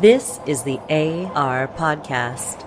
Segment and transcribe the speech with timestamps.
[0.00, 2.66] This is the AR Podcast.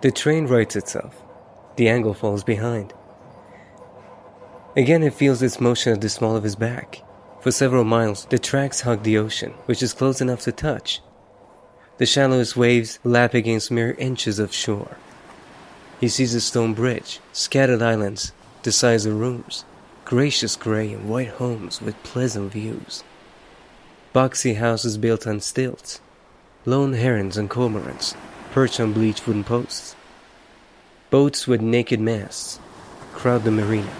[0.00, 1.14] The train rights itself.
[1.76, 2.94] The angle falls behind.
[4.74, 7.02] Again, it feels its motion at the small of his back.
[7.42, 11.02] For several miles, the tracks hug the ocean, which is close enough to touch.
[11.98, 14.96] The shallowest waves lap against mere inches of shore.
[16.00, 18.32] He sees a stone bridge, scattered islands,
[18.62, 19.66] the size of rooms,
[20.06, 23.04] gracious gray and white homes with pleasant views.
[24.14, 26.00] Boxy houses built on stilts,
[26.64, 28.14] lone herons and cormorants
[28.50, 29.94] perched on bleached wooden posts.
[31.10, 32.58] Boats with naked masts
[33.12, 33.92] crowd the marina.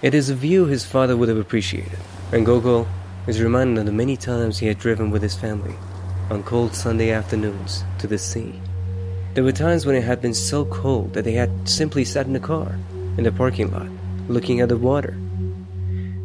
[0.00, 1.98] It is a view his father would have appreciated,
[2.32, 2.88] and Gogol
[3.26, 5.74] is reminded of the many times he had driven with his family
[6.30, 8.58] on cold Sunday afternoons to the sea.
[9.32, 12.32] There were times when it had been so cold that they had simply sat in
[12.32, 12.76] the car,
[13.16, 13.86] in the parking lot,
[14.28, 15.16] looking at the water.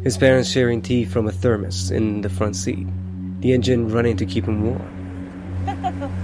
[0.02, 2.86] His parents sharing tea from a thermos in the front seat,
[3.40, 6.12] the engine running to keep him warm.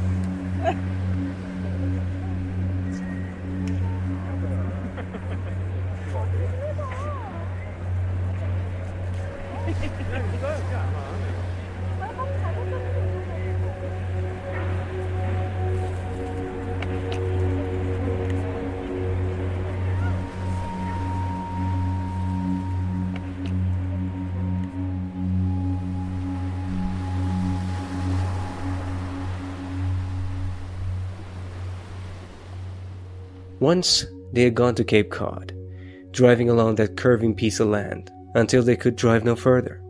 [33.72, 35.50] Once they had gone to Cape Cod,
[36.10, 39.80] driving along that curving piece of land until they could drive no further.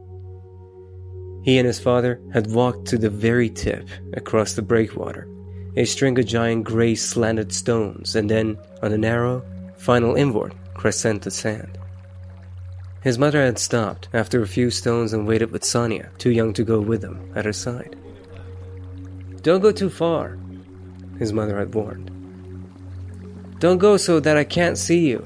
[1.43, 5.27] He and his father had walked to the very tip across the breakwater,
[5.77, 9.43] a string of giant gray slanted stones, and then on a narrow,
[9.79, 11.77] final inward crescent of sand.
[13.03, 16.63] His mother had stopped after a few stones and waited with Sonia, too young to
[16.63, 17.97] go with them, at her side.
[19.43, 20.39] Don't go too far,
[21.19, 22.22] his mother had warned.
[23.63, 25.23] Don't go so that I can't see you.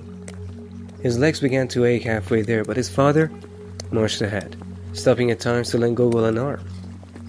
[1.00, 3.32] His legs began to ache halfway there, but his father
[3.90, 6.60] marched ahead, stopping at times to lend Gogol an arm,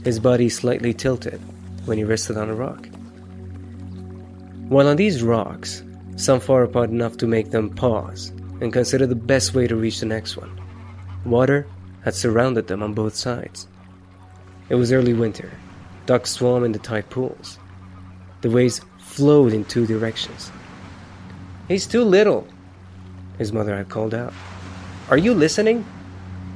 [0.03, 1.39] his body slightly tilted
[1.85, 2.89] when he rested on a rock.
[4.67, 5.81] While on these rocks,
[6.17, 10.01] some far apart enough to make them pause and consider the best way to reach
[10.01, 10.59] the next one,
[11.23, 11.65] water
[12.03, 13.69] had surrounded them on both sides.
[14.67, 15.53] It was early winter.
[16.05, 17.59] Ducks swam in the tide pools.
[18.41, 20.51] The waves flowed in two directions,
[21.67, 22.47] He's too little,
[23.37, 24.33] his mother had called out.
[25.09, 25.85] Are you listening?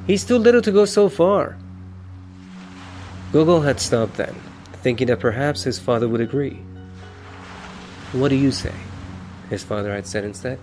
[0.06, 1.56] He's too little to go so far.
[3.32, 4.34] Gogol had stopped then,
[4.82, 6.60] thinking that perhaps his father would agree.
[8.12, 8.74] What do you say?
[9.48, 10.58] His father had said instead.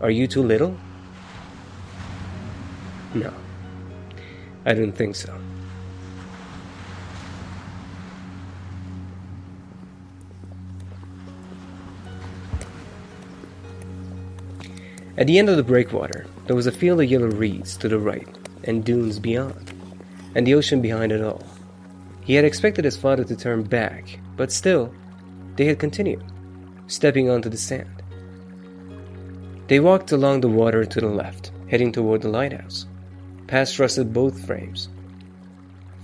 [0.00, 0.76] Are you too little?
[3.14, 3.32] No,
[4.64, 5.36] I didn't think so.
[15.18, 17.98] At the end of the breakwater, there was a field of yellow reeds to the
[17.98, 18.28] right,
[18.62, 19.72] and dunes beyond,
[20.36, 21.42] and the ocean behind it all.
[22.20, 24.94] He had expected his father to turn back, but still,
[25.56, 26.22] they had continued,
[26.86, 28.00] stepping onto the sand.
[29.66, 32.86] They walked along the water to the left, heading toward the lighthouse,
[33.48, 34.88] past rusted boat frames,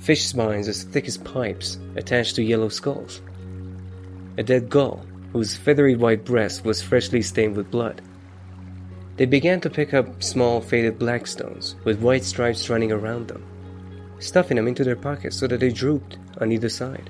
[0.01, 3.23] fish spines as thick as pipes attached to yellow skulls,
[4.39, 8.03] a dead gull whose feathery white breast was freshly stained with blood
[9.17, 13.45] they began to pick up small faded black stones with white stripes running around them,
[14.19, 17.09] stuffing them into their pockets so that they drooped on either side.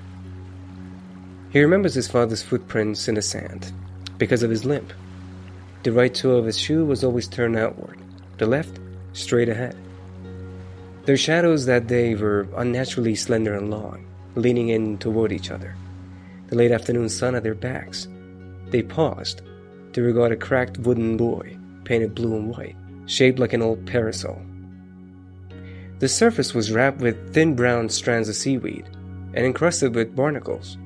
[1.49, 3.71] He remembers his father's footprints in the sand
[4.19, 4.93] because of his limp.
[5.83, 7.99] The right toe of his shoe was always turned outward,
[8.37, 8.79] the left
[9.13, 9.75] straight ahead.
[11.05, 14.05] Their shadows that day were unnaturally slender and long,
[14.35, 15.75] leaning in toward each other.
[16.47, 18.07] The late afternoon sun at their backs.
[18.67, 19.41] They paused
[19.93, 24.41] to regard a cracked wooden buoy painted blue and white, shaped like an old parasol.
[25.99, 28.85] The surface was wrapped with thin brown strands of seaweed
[29.33, 30.77] and encrusted with barnacles.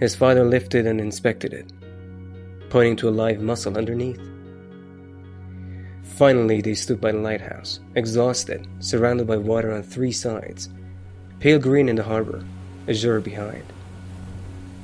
[0.00, 1.72] His father lifted and inspected it,
[2.70, 4.20] pointing to a live mussel underneath.
[6.02, 10.68] Finally, they stood by the lighthouse, exhausted, surrounded by water on three sides,
[11.40, 12.44] pale green in the harbor,
[12.88, 13.64] azure behind.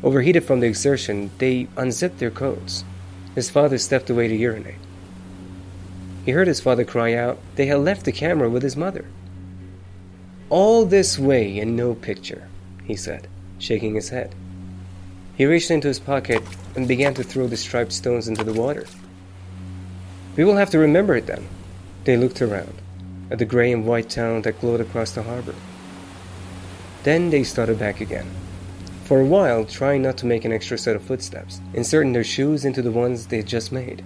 [0.03, 2.85] Overheated from the exertion, they unzipped their coats
[3.35, 4.75] his father stepped away to urinate.
[6.25, 9.07] He heard his father cry out they had left the camera with his mother.
[10.49, 12.49] All this way and no picture,
[12.85, 13.29] he said,
[13.59, 14.35] shaking his head.
[15.37, 16.43] He reached into his pocket
[16.77, 18.87] and began to throw the striped stones into the water.
[20.37, 21.49] We will have to remember it then.
[22.05, 22.75] They looked around
[23.31, 25.55] at the gray and white town that glowed across the harbor.
[27.05, 28.27] Then they started back again.
[29.11, 32.65] For a while, trying not to make an extra set of footsteps, inserting their shoes
[32.65, 34.05] into the ones they had just made.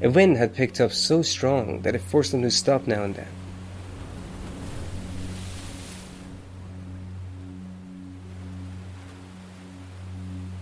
[0.00, 3.14] A wind had picked up so strong that it forced them to stop now and
[3.14, 3.28] then.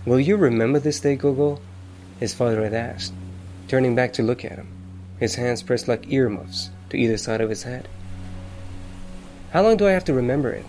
[0.05, 1.61] Will you remember this day, Gogol?
[2.19, 3.13] His father had asked,
[3.69, 4.67] turning back to look at him,
[5.21, 7.87] his hands pressed like earmuffs to either side of his head.
[9.51, 10.65] How long do I have to remember it?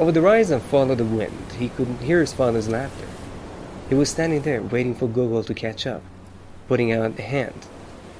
[0.00, 3.06] Over the rise and fall of the wind, he could hear his father's laughter.
[3.88, 6.02] He was standing there waiting for Gogol to catch up,
[6.66, 7.66] putting out a hand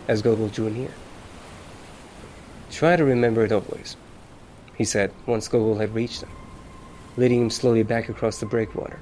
[0.06, 0.92] as Gogol drew near.
[2.70, 3.96] Try to remember it always,
[4.76, 6.28] he said once Gogol had reached him,
[7.16, 9.00] leading him slowly back across the breakwater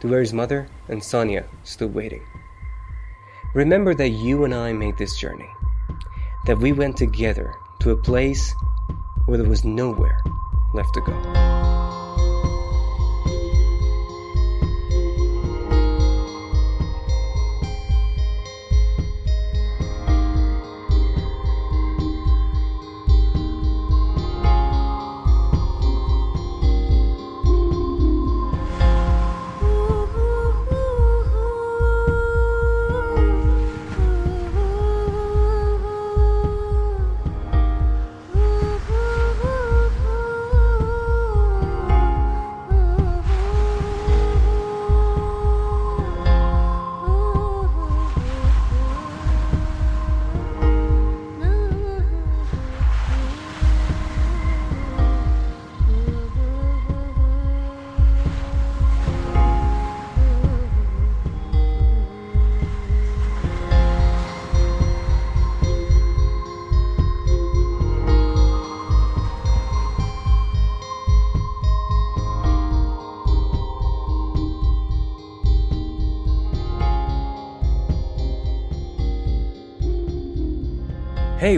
[0.00, 2.22] to where his mother and Sonia stood waiting.
[3.54, 5.48] Remember that you and I made this journey,
[6.46, 8.54] that we went together to a place
[9.26, 10.20] where there was nowhere
[10.74, 11.55] left to go.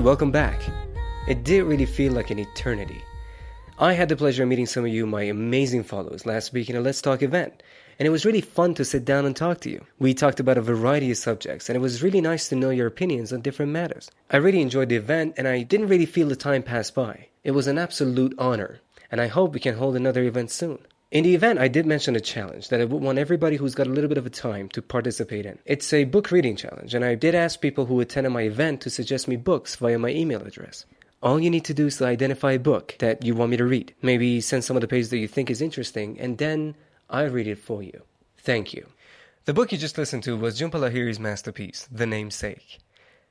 [0.09, 0.63] Welcome back.
[1.27, 3.05] It did really feel like an eternity.
[3.79, 6.77] I had the pleasure of meeting some of you, my amazing followers, last week in
[6.77, 7.63] a Let's Talk event,
[7.99, 9.85] and it was really fun to sit down and talk to you.
[9.99, 12.87] We talked about a variety of subjects, and it was really nice to know your
[12.87, 14.11] opinions on different matters.
[14.31, 17.27] I really enjoyed the event, and I didn't really feel the time pass by.
[17.45, 20.79] It was an absolute honor, and I hope we can hold another event soon.
[21.11, 23.87] In the event, I did mention a challenge that I would want everybody who's got
[23.87, 25.59] a little bit of a time to participate in.
[25.65, 28.91] It's a book reading challenge, and I did ask people who attended my event to
[28.91, 30.85] suggest me books via my email address.
[31.23, 33.65] All you need to do is to identify a book that you want me to
[33.65, 33.95] read.
[34.03, 36.75] Maybe send some of the pages that you think is interesting, and then
[37.09, 38.03] I'll read it for you.
[38.37, 38.87] Thank you.
[39.47, 42.81] The book you just listened to was Jhumpa Lahiri's masterpiece, The Namesake.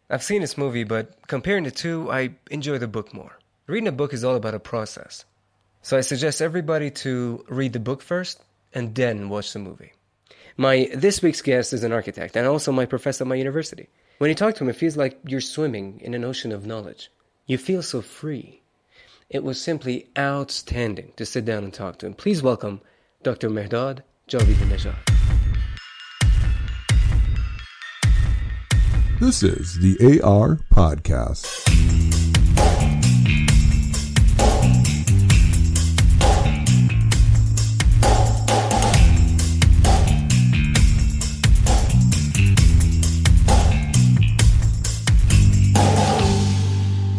[0.09, 3.37] I've seen this movie, but comparing the two, I enjoy the book more.
[3.67, 5.25] Reading a book is all about a process.
[5.87, 8.43] So I suggest everybody to read the book first
[8.73, 9.93] and then watch the movie.
[10.57, 13.87] My this week's guest is an architect and also my professor at my university.
[14.17, 17.09] When you talk to him, it feels like you're swimming in an ocean of knowledge.
[17.45, 18.63] You feel so free.
[19.29, 22.15] It was simply outstanding to sit down and talk to him.
[22.15, 22.81] Please welcome
[23.23, 23.49] Dr.
[23.49, 24.97] Mehrdad Javidinejad.
[29.21, 31.76] This is the AR Podcast.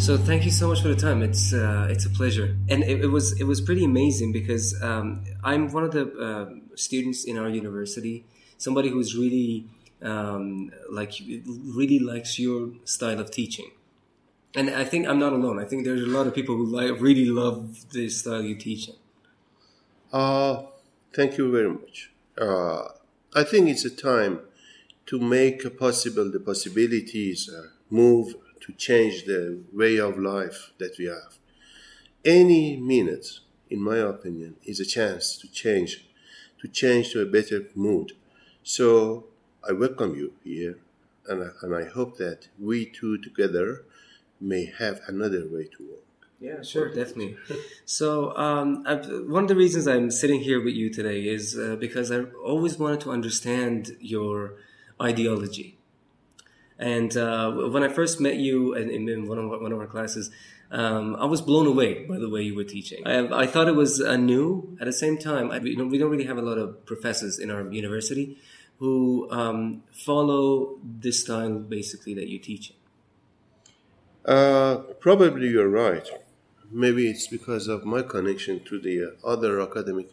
[0.09, 1.21] So thank you so much for the time.
[1.21, 5.23] It's uh, it's a pleasure, and it, it, was it was pretty amazing because um,
[5.45, 6.47] I'm one of the uh,
[6.77, 8.25] students in our university,
[8.57, 9.67] somebody who's really
[10.01, 11.13] um, like
[11.77, 13.71] really likes your style of teaching,
[14.55, 15.61] and I think I'm not alone.
[15.61, 18.89] I think there's a lot of people who like really love the style you teach.
[20.11, 20.63] Uh,
[21.15, 22.11] thank you very much.
[22.41, 22.89] Uh,
[23.35, 24.41] I think it's a time
[25.05, 28.37] to make possible the possibilities uh, move
[28.69, 31.39] to change the way of life that we have.
[32.23, 36.07] Any minute, in my opinion, is a chance to change,
[36.61, 38.13] to change to a better mood.
[38.63, 39.25] So
[39.67, 40.77] I welcome you here,
[41.27, 43.85] and I, and I hope that we two together
[44.39, 46.05] may have another way to work.
[46.39, 47.39] Yeah, sure, definitely.
[47.87, 48.85] so, um,
[49.29, 52.79] one of the reasons I'm sitting here with you today is uh, because I always
[52.79, 54.57] wanted to understand your
[55.01, 55.78] ideology
[56.79, 60.31] And uh, when I first met you in, in one, of, one of our classes,
[60.71, 63.07] um, I was blown away by the way you were teaching.
[63.07, 64.77] I, I thought it was uh, new.
[64.81, 67.39] At the same time, I, you know, we don't really have a lot of professors
[67.39, 68.39] in our university
[68.79, 72.73] who um, follow this style basically that you teach.
[74.25, 76.09] Uh, probably you're right.
[76.71, 80.11] Maybe it's because of my connection to the other academic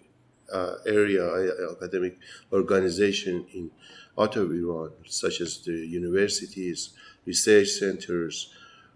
[0.51, 2.17] uh, area, uh, academic
[2.53, 3.72] organization in
[4.17, 6.91] out of Iran, such as the universities,
[7.25, 8.53] research centers,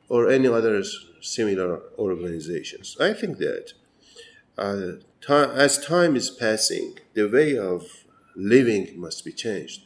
[0.08, 0.84] or any other
[1.22, 2.98] similar organizations.
[3.00, 3.74] I think that
[4.58, 9.82] uh, time, as time is passing, the way of living must be changed.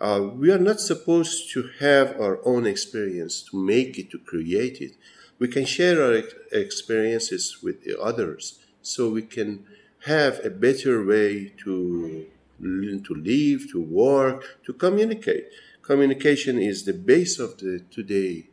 [0.00, 4.80] Uh, we are not supposed to have our own experience to make it, to create
[4.80, 4.92] it.
[5.38, 9.66] We can share our ex- experiences with the others so we can
[10.06, 12.26] have a better way to
[12.60, 15.46] to live, to work, to communicate.
[15.82, 18.48] Communication is the base of the today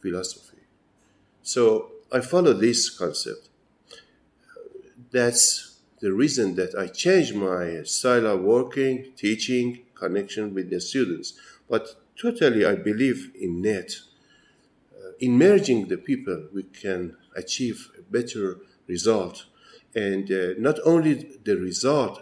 [0.00, 0.62] philosophy.
[1.42, 3.48] So I follow this concept.
[5.10, 11.34] That's the reason that I changed my style of working, teaching, connection with the students.
[11.68, 13.92] But totally, I believe in net.
[14.92, 19.46] Uh, in merging the people, we can achieve a better result.
[19.94, 22.20] And uh, not only the result,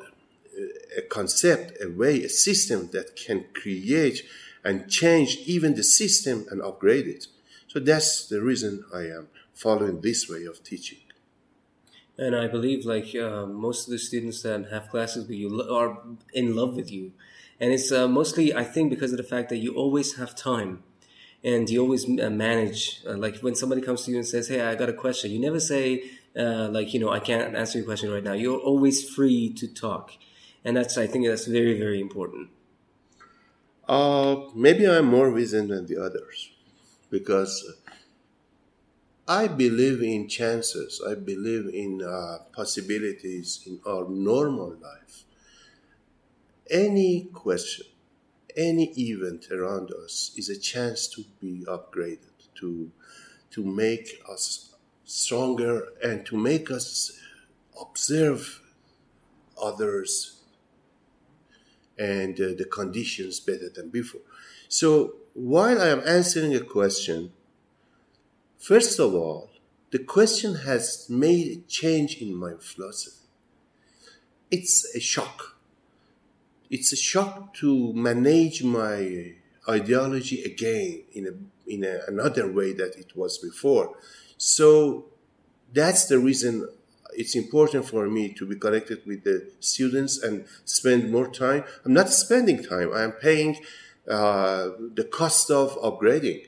[0.97, 4.23] a concept, a way, a system that can create
[4.65, 7.27] and change even the system and upgrade it.
[7.67, 10.99] So that's the reason I am following this way of teaching.
[12.19, 15.99] And I believe, like uh, most of the students that have classes with you are
[16.35, 17.13] in love with you,
[17.59, 20.83] and it's uh, mostly, I think, because of the fact that you always have time,
[21.43, 23.01] and you always uh, manage.
[23.07, 25.39] Uh, like when somebody comes to you and says, "Hey, I got a question," you
[25.39, 26.03] never say,
[26.37, 29.67] uh, "Like you know, I can't answer your question right now." You're always free to
[29.67, 30.13] talk
[30.65, 32.51] and that's I think that's very very important.
[33.89, 36.53] Uh, maybe I'm more vision than the others
[37.11, 37.75] because
[39.27, 41.03] I believe in chances.
[41.07, 45.25] I believe in uh, possibilities in our normal life.
[46.71, 47.87] Any question,
[48.57, 52.91] any event around us is a chance to be upgraded, to
[53.51, 57.21] to make us stronger, and to make us
[57.81, 58.63] observe
[59.61, 60.42] others
[61.99, 64.23] and uh, the conditions better than before.
[64.69, 67.33] So while I am answering a question,
[68.59, 69.51] first of all,
[69.91, 73.27] the question has made a change in my philosophy.
[74.51, 75.57] It's a shock.
[76.71, 79.35] It's a shock to manage my
[79.69, 83.95] ideology again in a, in a, another way that it was before.
[84.39, 85.07] So
[85.73, 86.69] that's the reason
[87.17, 91.65] it's important for me to be connected with the students and spend more time.
[91.85, 92.93] I'm not spending time.
[92.93, 93.57] I am paying
[94.09, 96.47] uh, the cost of upgrading.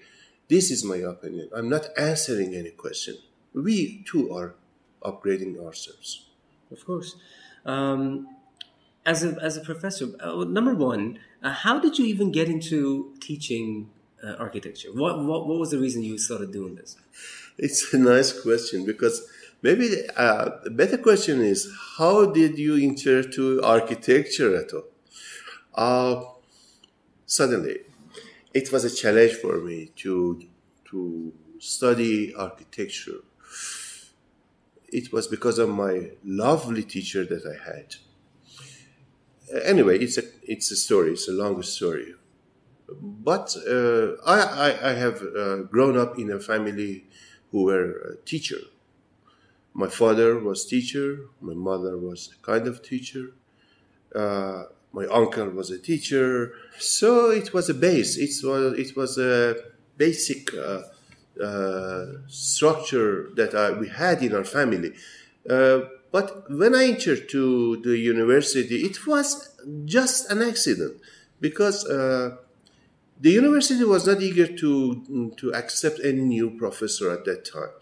[0.49, 1.49] This is my opinion.
[1.55, 3.17] I'm not answering any question.
[3.55, 4.55] We too are
[5.03, 6.27] upgrading ourselves.
[6.71, 7.17] Of course.
[7.65, 8.29] Um,
[9.07, 13.15] as a as a professor, uh, number one, uh, how did you even get into
[13.21, 13.91] teaching
[14.23, 14.89] uh, architecture?
[14.93, 16.97] What, what what was the reason you started doing this?
[17.57, 19.27] It's a nice question because
[19.65, 24.89] Maybe uh, better question is how did you enter to architecture at all?
[25.75, 26.23] Uh,
[27.25, 27.79] suddenly,
[28.53, 30.43] it was a challenge for me to
[30.91, 33.21] to study architecture.
[34.89, 37.89] It was because of my lovely teacher that I had.
[39.73, 41.13] Anyway, it's a it's a story.
[41.13, 42.11] It's a long story.
[43.31, 47.07] But uh, I, I, I have uh, grown up in a family
[47.51, 48.61] who were a teacher
[49.75, 51.27] my father was teacher.
[51.41, 53.33] My mother was a kind of teacher.
[54.15, 56.55] Uh, my uncle was a teacher.
[56.79, 58.17] So it was a base.
[58.17, 59.57] It was it was a
[59.97, 60.83] basic uh,
[61.43, 64.93] uh, structure that I, we had in our family.
[65.51, 65.81] Uh,
[66.13, 69.51] but when I entered to the university, it was
[69.85, 71.01] just an accident
[71.41, 72.37] because uh,
[73.21, 77.75] the university was not eager to to accept any new professor at that time.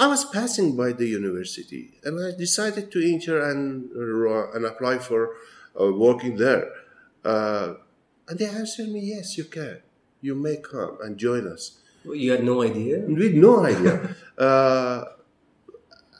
[0.00, 4.96] I was passing by the university and I decided to enter and, uh, and apply
[4.96, 5.36] for
[5.78, 6.70] uh, working there.
[7.22, 7.74] Uh,
[8.26, 9.82] and they answered me, yes, you can.
[10.22, 11.80] You may come and join us.
[12.02, 13.00] Well, you had no idea?
[13.00, 14.16] We had no idea.
[14.40, 15.04] Uh,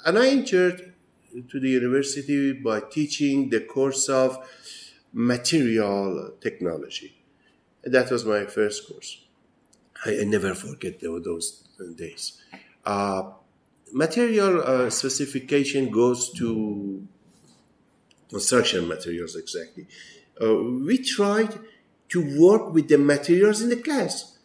[0.05, 0.93] and I entered
[1.49, 4.47] to the university by teaching the course of
[5.11, 7.15] material technology.
[7.83, 9.25] That was my first course.
[10.05, 12.43] I, I never forget those days.
[12.85, 13.23] Uh,
[13.93, 17.07] material uh, specification goes to
[18.29, 19.87] construction materials exactly.
[20.41, 20.55] Uh,
[20.87, 21.59] we tried
[22.09, 24.39] to work with the materials in the class.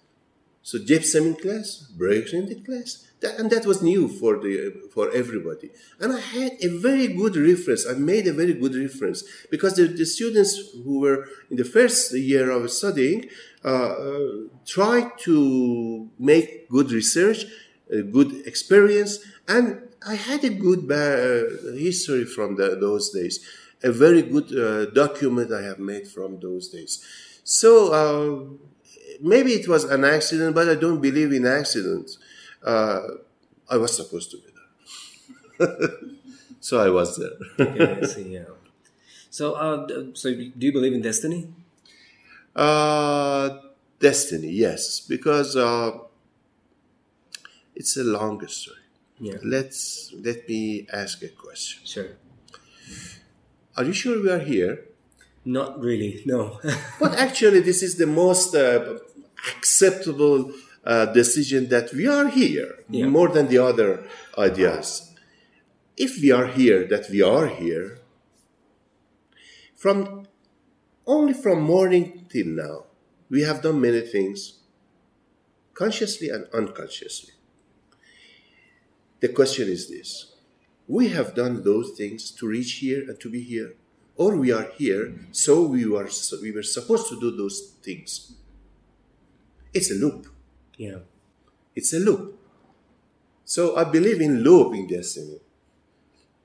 [0.61, 4.89] So gypsum in class, breaks in the class, that, and that was new for the
[4.93, 5.69] for everybody.
[5.99, 7.87] And I had a very good reference.
[7.87, 10.51] I made a very good reference because the, the students
[10.83, 13.29] who were in the first year of studying
[13.63, 14.31] uh, uh,
[14.65, 17.45] tried to make good research,
[17.91, 23.45] a good experience, and I had a good uh, history from the, those days.
[23.83, 27.03] A very good uh, document I have made from those days.
[27.43, 28.57] So uh,
[29.21, 32.17] maybe it was an accident, but I don't believe in accidents.
[32.63, 33.01] Uh,
[33.69, 34.49] I was supposed to be
[35.59, 35.77] there,
[36.59, 37.37] so I was there.
[37.75, 38.45] yeah, I see, yeah.
[39.29, 41.49] So, uh, so do you believe in destiny?
[42.55, 43.59] Uh,
[43.99, 45.91] destiny, yes, because uh,
[47.75, 48.77] it's a long story.
[49.19, 49.37] Yeah.
[49.43, 51.81] Let's let me ask a question.
[51.85, 52.09] Sure.
[53.77, 54.85] Are you sure we are here?
[55.45, 56.59] Not really, no.
[56.99, 58.97] but actually, this is the most uh,
[59.55, 60.51] acceptable
[60.83, 63.05] uh, decision that we are here Yeah.
[63.07, 64.03] more than the other
[64.37, 65.11] ideas.
[65.97, 67.99] If we are here, that we are here,
[69.75, 70.27] from
[71.05, 72.85] only from morning till now,
[73.29, 74.59] we have done many things,
[75.73, 77.33] consciously and unconsciously.
[79.19, 80.35] The question is this
[80.87, 83.75] we have done those things to reach here and to be here,
[84.15, 86.09] or we are here, so we were,
[86.41, 88.33] we were supposed to do those things.
[89.73, 90.27] It's a loop.
[90.77, 90.99] yeah.
[91.75, 92.39] It's a loop.
[93.43, 95.39] So I believe in loop in destiny.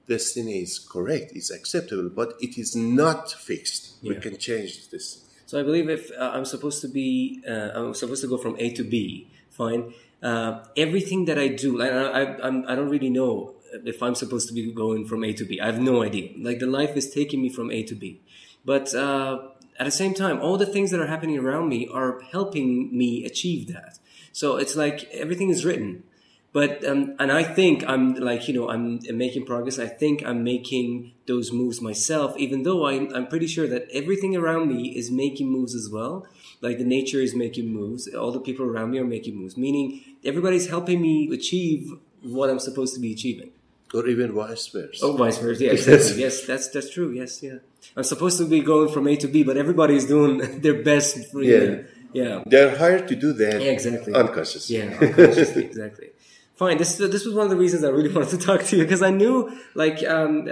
[0.09, 4.03] Destiny is correct, it's acceptable, but it is not fixed.
[4.03, 5.25] We can change this.
[5.47, 8.57] So I believe if uh, I'm supposed to be, uh, I'm supposed to go from
[8.59, 9.95] A to B, fine.
[10.23, 14.49] Uh, everything that I do, I, I, I'm, I don't really know if I'm supposed
[14.49, 15.61] to be going from A to B.
[15.61, 16.33] I have no idea.
[16.39, 18.21] Like the life is taking me from A to B.
[18.65, 19.49] But uh,
[19.79, 23.25] at the same time, all the things that are happening around me are helping me
[23.25, 23.99] achieve that.
[24.33, 26.05] So it's like everything is written.
[26.53, 29.79] But um, and I think I'm like you know I'm making progress.
[29.79, 34.37] I think I'm making those moves myself, even though I'm I'm pretty sure that everything
[34.37, 36.27] around me is making moves as well.
[36.61, 38.07] Like the nature is making moves.
[38.15, 39.57] All the people around me are making moves.
[39.57, 41.91] Meaning everybody's helping me achieve
[42.23, 43.51] what I'm supposed to be achieving.
[43.95, 45.05] Or even vice versa.
[45.05, 45.65] Oh, vice versa.
[45.65, 46.21] Yeah, exactly.
[46.21, 47.11] yes, that's that's true.
[47.11, 47.59] Yes, yeah.
[47.97, 51.17] I'm supposed to be going from A to B, but everybody's doing their best.
[51.33, 51.83] For, Yeah.
[52.13, 52.43] yeah.
[52.47, 54.13] They're hired to do that Yeah, exactly.
[54.15, 54.77] unconsciously.
[54.77, 56.09] Yeah, unconsciously, exactly.
[56.55, 56.77] Fine.
[56.77, 59.03] This this was one of the reasons I really wanted to talk to you because
[59.03, 59.37] I knew,
[59.75, 60.47] like, um,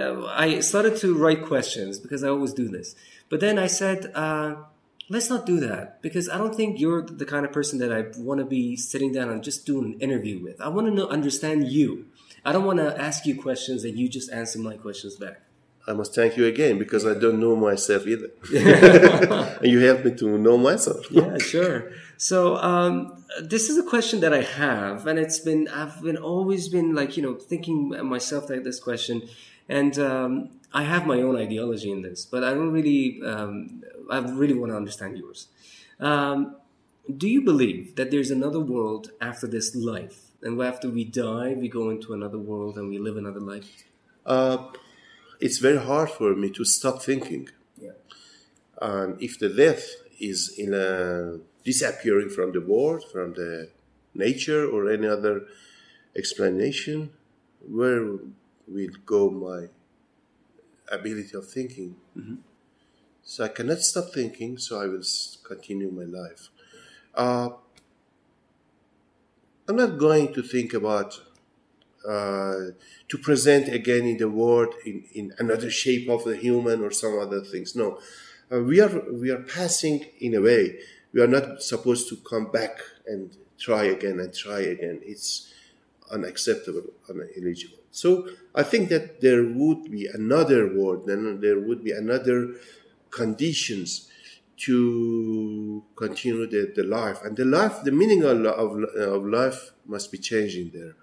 [0.45, 2.95] I started to write questions because I always do this.
[3.29, 4.55] But then I said, uh,
[5.09, 8.05] let's not do that because I don't think you're the kind of person that I
[8.17, 10.61] want to be sitting down and just doing an interview with.
[10.61, 12.05] I want to know, understand you.
[12.45, 15.41] I don't want to ask you questions and you just answer my questions back.
[15.87, 18.29] I must thank you again because I don't know myself either.
[19.59, 21.09] and you helped me to know myself.
[21.09, 21.91] yeah, sure.
[22.17, 26.69] So um, this is a question that I have, and it's been I've been always
[26.69, 29.27] been like you know thinking myself like this question,
[29.69, 34.17] and um, I have my own ideology in this, but I don't really um, I
[34.17, 35.47] really want to understand yours.
[35.99, 36.55] Um,
[37.17, 41.69] do you believe that there's another world after this life, and after we die, we
[41.69, 43.85] go into another world and we live another life?
[44.25, 44.57] Uh,
[45.39, 47.49] it's very hard for me to stop thinking.
[47.79, 47.91] Yeah.
[48.81, 49.85] And if the death
[50.19, 53.69] is in a disappearing from the world, from the
[54.13, 55.45] nature, or any other
[56.15, 57.11] explanation,
[57.67, 58.17] where
[58.71, 59.67] will go my
[60.91, 61.95] ability of thinking?
[63.23, 65.03] So I cannot stop thinking, so I will
[65.43, 66.49] continue my life.
[67.13, 67.49] Uh,
[69.67, 71.21] I'm not going to think about
[72.07, 72.71] uh,
[73.07, 77.19] to present again in the world in, in another shape of the human or some
[77.19, 77.75] other things.
[77.75, 77.99] No,
[78.51, 80.79] uh, we are we are passing in a way.
[81.13, 85.01] We are not supposed to come back and try again and try again.
[85.03, 85.53] It's
[86.11, 87.78] unacceptable, uneligible.
[87.91, 92.55] So I think that there would be another world, then there would be another
[93.09, 94.09] conditions
[94.57, 100.11] to continue the, the life and the life the meaning of, of, of life must
[100.11, 100.95] be changing there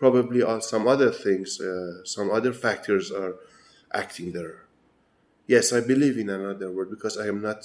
[0.00, 3.36] probably some other things, uh, some other factors are
[3.92, 4.64] acting there.
[5.46, 7.60] Yes, I believe in another world because I am not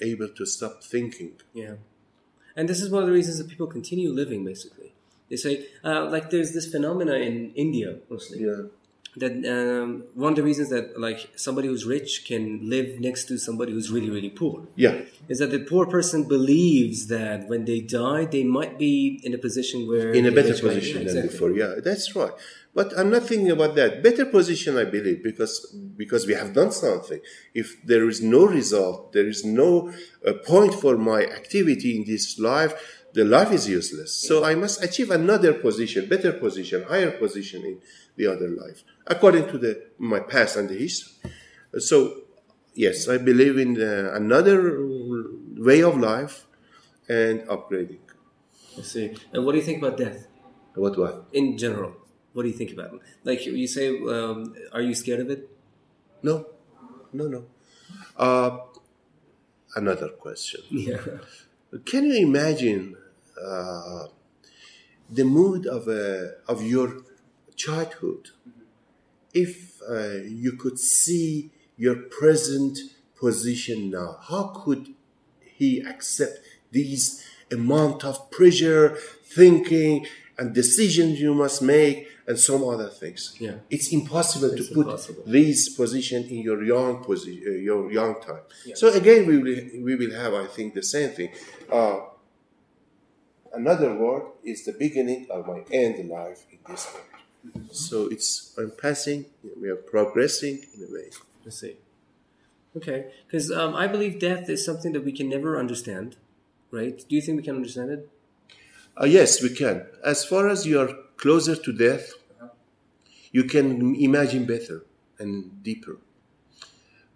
[0.00, 1.32] able to stop thinking.
[1.54, 1.76] Yeah.
[2.54, 4.87] And this is one of the reasons that people continue living, basically.
[5.30, 8.62] They say, uh, like, there's this phenomena in India, mostly, Yeah.
[9.16, 13.34] that um, one of the reasons that, like, somebody who's rich can live next to
[13.38, 14.94] somebody who's really, really poor Yeah.
[15.28, 19.38] is that the poor person believes that when they die, they might be in a
[19.38, 20.12] position where.
[20.12, 21.30] In a better position than exactly.
[21.32, 21.50] before.
[21.62, 22.32] Yeah, that's right.
[22.74, 24.02] But I'm not thinking about that.
[24.08, 25.54] Better position, I believe, because
[26.02, 27.20] because we have done something.
[27.62, 29.70] If there is no result, there is no
[30.24, 32.72] uh, point for my activity in this life,
[33.14, 34.12] the life is useless.
[34.14, 37.80] So I must achieve another position, better position, higher position in
[38.16, 41.12] the other life, according to the my past and the history.
[41.78, 42.22] So
[42.74, 44.76] yes, I believe in uh, another
[45.56, 46.46] way of life
[47.08, 48.00] and upgrading.
[48.78, 49.14] I see.
[49.32, 50.26] And what do you think about death
[50.74, 51.26] What what?
[51.32, 51.92] in general?
[52.32, 53.00] What do you think about it?
[53.24, 55.48] Like you say, um, are you scared of it?
[56.22, 56.46] No,
[57.12, 57.44] no, no.
[58.16, 58.58] Uh,
[59.74, 60.60] another question.
[60.70, 61.00] Yeah.
[61.84, 62.96] Can you imagine
[63.44, 64.04] uh,
[65.10, 67.02] the mood of a, of your
[67.56, 68.28] childhood
[69.34, 72.78] if uh, you could see your present
[73.20, 74.16] position now?
[74.28, 74.94] How could
[75.42, 76.38] he accept
[76.70, 80.06] these amount of pressure, thinking,
[80.38, 83.34] and decisions you must make, and some other things?
[83.40, 83.54] Yeah.
[83.70, 85.22] it's impossible It's to put impossible.
[85.26, 88.42] these position in your young position, uh, your young time.
[88.74, 91.30] So again, we will we will have, I think, the same thing.
[91.72, 92.00] Uh,
[93.52, 97.68] another word is the beginning of my end life in this world.
[97.72, 99.26] So it's I'm passing,
[99.60, 101.08] we are progressing in a way.
[101.46, 101.76] I see.
[102.76, 106.16] Okay, because um, I believe death is something that we can never understand,
[106.70, 106.96] right?
[107.08, 108.08] Do you think we can understand it?
[109.00, 109.86] Uh, yes, we can.
[110.02, 112.10] As far as you are closer to death,
[113.30, 114.86] you can imagine better
[115.20, 115.98] and deeper.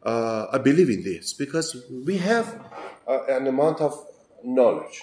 [0.01, 2.61] Uh, I believe in this because we have
[3.09, 3.95] uh, an amount of
[4.45, 5.03] knowledge.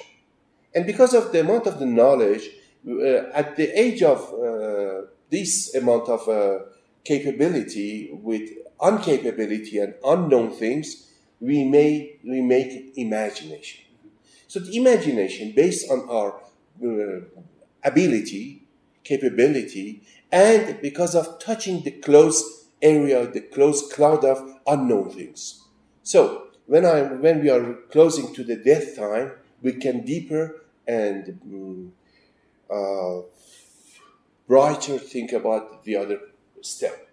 [0.74, 2.50] And because of the amount of the knowledge,
[2.88, 6.60] uh, at the age of uh, this amount of uh,
[7.04, 11.12] capability with uncapability and unknown things,
[11.42, 13.82] we may we make imagination.
[14.48, 16.49] So the imagination based on our
[17.84, 18.64] ability,
[19.04, 25.64] capability, and because of touching the close area, the close cloud of unknown things.
[26.04, 31.40] So when I when we are closing to the death time, we can deeper and
[31.48, 31.90] mm,
[32.70, 33.22] uh,
[34.48, 36.20] brighter think about the other
[36.62, 37.08] step.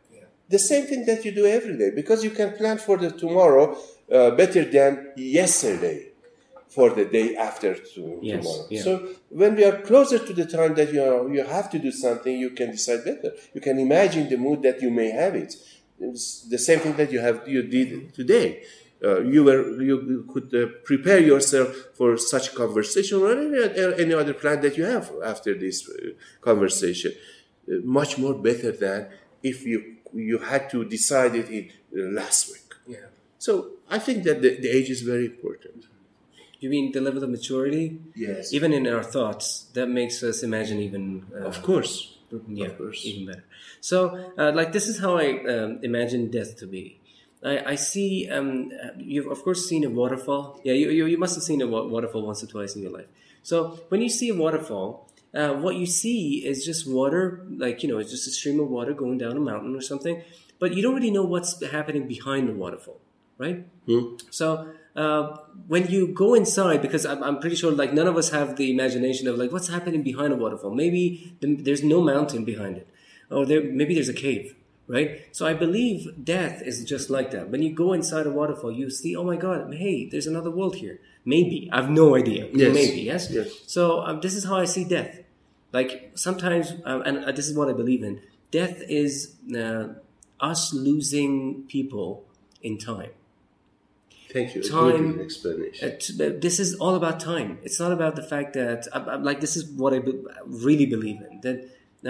[0.49, 3.77] The same thing that you do every day because you can plan for the tomorrow
[4.13, 6.13] uh, better than yesterday
[6.77, 8.67] for the day after to, Yes, tomorrow.
[8.71, 8.83] yeah.
[8.87, 8.91] So
[9.41, 12.35] when we are closer to the time that you are, you have to do something,
[12.45, 13.31] you can decide better.
[13.55, 15.53] You can imagine the mood that you may have it.
[15.99, 17.89] It's the same thing that you have you did
[18.21, 18.49] today.
[19.07, 19.97] Uh, you were you,
[20.33, 25.07] could uh, prepare yourself for such conversation or any, any other plan that you have
[25.33, 25.93] after this uh,
[26.49, 27.13] conversation.
[27.69, 29.01] Uh, much more better than
[29.51, 29.79] if you
[30.31, 32.71] you had to decide it in uh, last week.
[32.95, 33.07] Yeah.
[33.47, 33.53] So
[33.97, 35.81] I think that the, the age is very important.
[36.61, 38.01] You mean the level of maturity?
[38.15, 38.53] Yes.
[38.53, 41.27] Even in our thoughts, that makes us imagine even.
[41.35, 42.17] Uh, Of course.
[42.49, 43.05] yeah, Of course.
[43.05, 43.45] even better.
[43.81, 46.99] So, uh, like, this is how I um, imagine death to be.
[47.45, 48.29] I, I see.
[48.31, 50.61] Um, you've of course seen a waterfall.
[50.65, 52.91] Yeah, you, you, you must have seen a wa- waterfall once or twice in your
[52.91, 53.07] life.
[53.43, 57.89] So when you see a waterfall, uh, what you see is just water, like you
[57.91, 60.23] know, it's just a stream of water going down a mountain or something.
[60.59, 62.99] But you don't really know what's happening behind the waterfall,
[63.39, 63.67] right?
[64.31, 68.31] So uh, when you go inside, because I'm, I'm pretty sure like none of us
[68.31, 70.75] have the imagination of like what's happening behind a waterfall.
[70.75, 72.89] Maybe the, there's no mountain behind it,
[73.31, 74.55] or there maybe there's a cave,
[74.89, 75.27] right?
[75.33, 77.51] So I believe death is just like that.
[77.51, 80.77] When you go inside a waterfall, you see, oh my god, hey, there's another world
[80.77, 80.99] here.
[81.25, 82.49] Maybe I have no idea.
[82.53, 82.75] Yes.
[82.75, 83.31] Maybe yes.
[83.31, 83.49] Yes.
[83.67, 85.21] So um, this is how I see death.
[85.73, 88.23] Like sometimes, um, and uh, this is what I believe in.
[88.51, 89.89] Death is uh,
[90.41, 92.25] us losing people
[92.63, 93.11] in time.
[94.37, 94.63] Thank you.
[94.63, 95.83] Time- explanation.
[95.89, 97.59] Uh, uh, this is all about time.
[97.63, 100.85] It's not about the fact that I, I'm like this is what I be- really
[100.85, 101.41] believe in.
[101.47, 101.59] That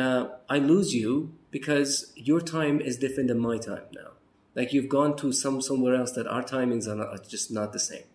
[0.05, 1.11] uh, I lose you
[1.53, 4.11] because your time is different than my time now.
[4.57, 7.73] Like you've gone to some somewhere else that our timings are, not, are just not
[7.73, 8.07] the same.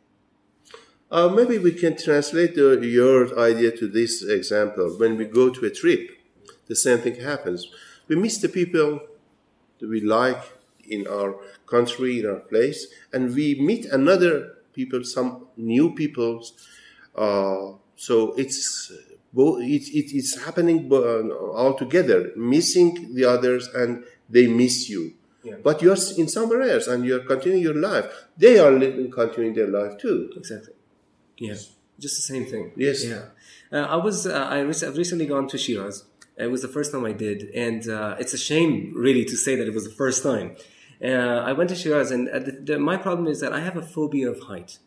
[1.09, 4.89] Uh, maybe we can translate the, your idea to this example.
[5.01, 6.03] When we go to a trip,
[6.67, 7.67] the same thing happens.
[8.09, 8.99] We miss the people
[9.79, 10.43] that we like
[10.91, 14.33] in our country, in our place, and we meet another
[14.73, 16.45] people, some new people.
[17.15, 18.91] Uh, so it's
[19.35, 25.13] it, it, it's happening all together, missing the others, and they miss you.
[25.63, 28.05] But you're in somewhere else, and you're continuing your life.
[28.37, 30.31] They are living, continuing their life too.
[30.35, 30.73] Exactly.
[31.37, 31.55] Yeah,
[31.99, 32.71] just the same thing.
[32.75, 33.03] Yes.
[33.03, 33.25] Yeah.
[33.71, 34.27] Uh, I was.
[34.27, 36.05] Uh, I rec- I've recently gone to Shiraz.
[36.37, 39.55] It was the first time I did, and uh, it's a shame, really, to say
[39.55, 40.55] that it was the first time.
[41.03, 43.75] Uh, I went to Shiraz, and uh, the, the, my problem is that I have
[43.75, 44.77] a phobia of height.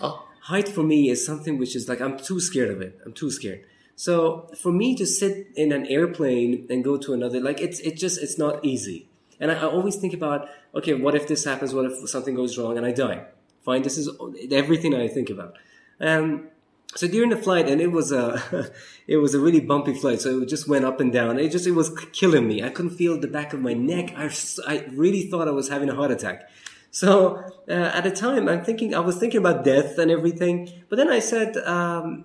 [0.00, 0.24] Ah.
[0.42, 2.98] Height for me is something which is like I'm too scared of it.
[3.04, 3.64] I'm too scared.
[3.96, 7.96] So for me to sit in an airplane and go to another, like it's it
[7.96, 9.08] just it's not easy.
[9.40, 11.74] And I, I always think about, okay, what if this happens?
[11.74, 13.24] What if something goes wrong and I die?
[13.62, 14.08] Fine, this is
[14.52, 15.56] everything I think about.
[16.00, 16.48] Um,
[16.94, 18.70] so during the flight, and it was a,
[19.06, 20.20] it was a really bumpy flight.
[20.20, 21.38] So it just went up and down.
[21.38, 22.62] It just, it was killing me.
[22.62, 24.14] I couldn't feel the back of my neck.
[24.16, 24.30] I,
[24.66, 26.48] I really thought I was having a heart attack.
[26.90, 27.36] So
[27.68, 30.70] uh, at the time, I'm thinking, I was thinking about death and everything.
[30.88, 32.24] But then I said, um,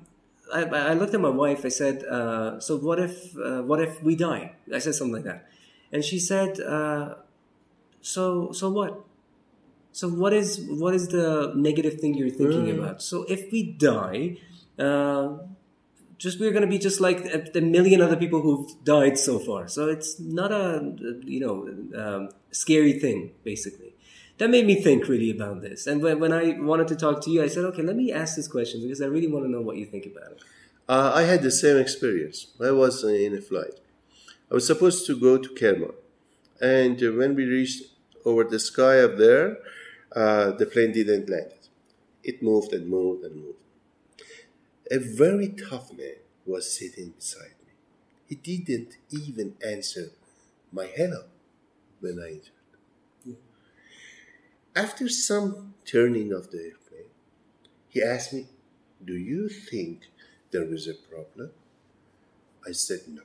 [0.54, 1.66] I, I, looked at my wife.
[1.66, 5.24] I said, uh, "So what if, uh, what if we die?" I said something like
[5.24, 5.48] that,
[5.92, 7.16] and she said, uh,
[8.02, 9.02] "So, so what?
[9.94, 12.80] So what is what is the negative thing you're thinking Mm.
[12.80, 13.02] about?
[13.02, 14.38] So if we die,
[14.82, 15.38] uh,
[16.18, 19.68] just we're going to be just like a million other people who've died so far.
[19.68, 21.56] So it's not a you know
[22.04, 23.94] um, scary thing, basically.
[24.38, 25.86] That made me think really about this.
[25.86, 28.36] And when, when I wanted to talk to you, I said, okay, let me ask
[28.36, 30.42] this question because I really want to know what you think about it.
[30.90, 32.48] Uh, I had the same experience.
[32.60, 33.80] I was in a flight.
[34.50, 35.94] I was supposed to go to Kerman.
[36.60, 37.84] And uh, when we reached
[38.26, 39.58] over the sky up there,
[40.16, 41.54] uh, the plane didn't land.
[42.24, 43.61] It moved and moved and moved.
[44.92, 47.72] A very tough man was sitting beside me.
[48.26, 50.12] He didn't even answer
[50.70, 51.24] my hello
[52.02, 53.38] when I entered.
[54.76, 57.12] After some turning of the airplane,
[57.88, 58.48] he asked me,
[59.04, 60.10] Do you think
[60.52, 61.52] there is a problem?
[62.68, 63.22] I said, No,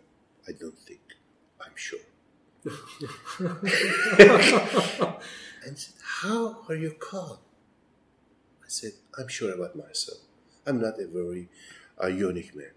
[0.49, 1.01] I don't think.
[1.61, 1.99] I'm sure.
[5.65, 7.39] and said, How are you calm?
[8.63, 10.26] I said, I'm sure about myself.
[10.67, 11.49] I'm not a very
[12.03, 12.73] uh, unique man.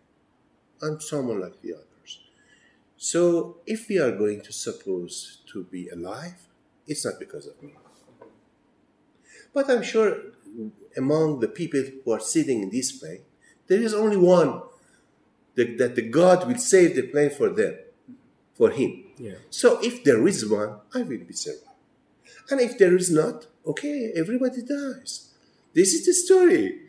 [0.81, 2.19] I'm someone like the others.
[2.97, 6.47] So if we are going to suppose to be alive,
[6.87, 7.73] it's not because of me.
[9.53, 10.17] But I'm sure
[10.97, 13.21] among the people who are sitting in this plane,
[13.67, 14.61] there is only one
[15.55, 17.77] that, that the God will save the plane for them,
[18.53, 19.05] for him.
[19.17, 19.35] Yeah.
[19.49, 21.63] So if there is one, I will be saved.
[22.49, 25.33] And if there is not, okay, everybody dies.
[25.73, 26.88] This is the story.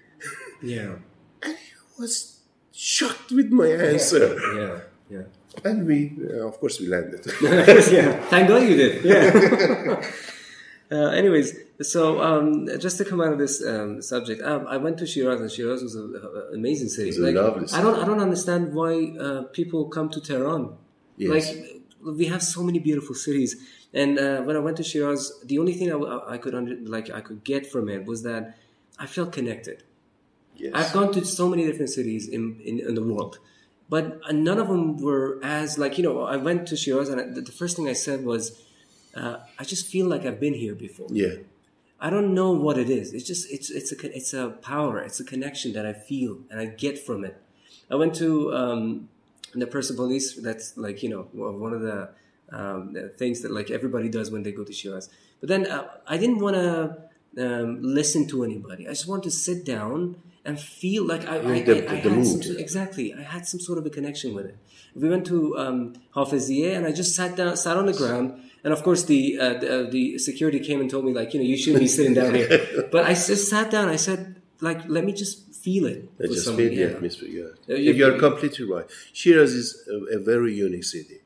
[0.63, 0.97] Yeah.
[1.43, 2.41] And he was
[2.73, 4.37] shocked with my answer.
[4.55, 4.81] Yeah.
[5.11, 5.23] Yeah.
[5.65, 7.27] And we, uh, of course, we landed.
[7.43, 8.21] yeah.
[8.33, 9.05] Thank God you did.
[9.05, 10.05] Yeah.
[10.93, 14.99] uh, anyways, so um, just to come out of this um, subject, um, I went
[14.99, 16.15] to Shiraz, and Shiraz was an
[16.55, 17.09] amazing city.
[17.09, 20.75] It's a lovely I don't, I don't understand why uh, people come to Tehran.
[21.17, 21.31] Yes.
[21.49, 23.57] Like we have so many beautiful cities,
[23.93, 27.11] and uh, when I went to Shiraz, the only thing I, I could under, like
[27.11, 28.57] I could get from it was that
[28.99, 29.83] I felt connected.
[30.61, 30.73] Yes.
[30.75, 33.39] I've gone to so many different cities in, in, in the world,
[33.89, 36.23] but none of them were as like you know.
[36.23, 38.63] I went to Shiraz, and I, the first thing I said was,
[39.15, 41.37] uh, "I just feel like I've been here before." yeah.
[42.03, 43.13] I don't know what it is.
[43.13, 45.01] It's just it's it's a it's a power.
[45.01, 47.37] It's a connection that I feel and I get from it.
[47.91, 49.09] I went to um,
[49.55, 50.35] the Persepolis.
[50.37, 52.09] That's like you know one of the,
[52.53, 55.11] um, the things that like everybody does when they go to Shiraz.
[55.41, 56.97] But then uh, I didn't want to
[57.39, 58.87] um, listen to anybody.
[58.87, 62.09] I just wanted to sit down and feel like I, I, The- I, I the
[62.11, 62.45] had mood.
[62.45, 63.15] some, exactly.
[63.15, 64.57] I had some sort of a connection with it.
[64.95, 68.27] We went to um, Hafiziyeh and I just sat down, sat on the ground.
[68.65, 71.41] And of course, the, uh, the uh, the security came and told me like, you
[71.41, 72.89] know, you shouldn't be sitting down here.
[72.93, 73.89] But I just sat down.
[73.89, 74.21] I said,
[74.61, 76.01] like, let me just feel it.
[76.23, 76.87] I just feel the yeah.
[76.97, 77.77] Uh, Yeah.
[77.85, 78.87] you- You're completely right.
[79.13, 81.19] Shiraz is a, a very unique city.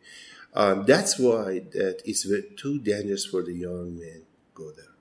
[0.55, 2.23] Um, that's why that it's
[2.63, 4.21] too dangerous for the young men
[4.55, 4.95] go there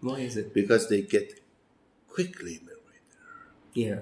[0.00, 0.54] Why is it?
[0.54, 1.28] because they get
[2.08, 2.60] quickly.
[3.76, 4.00] Yeah.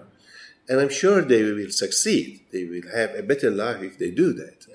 [0.68, 2.40] And I'm sure they will succeed.
[2.52, 4.66] They will have a better life if they do that.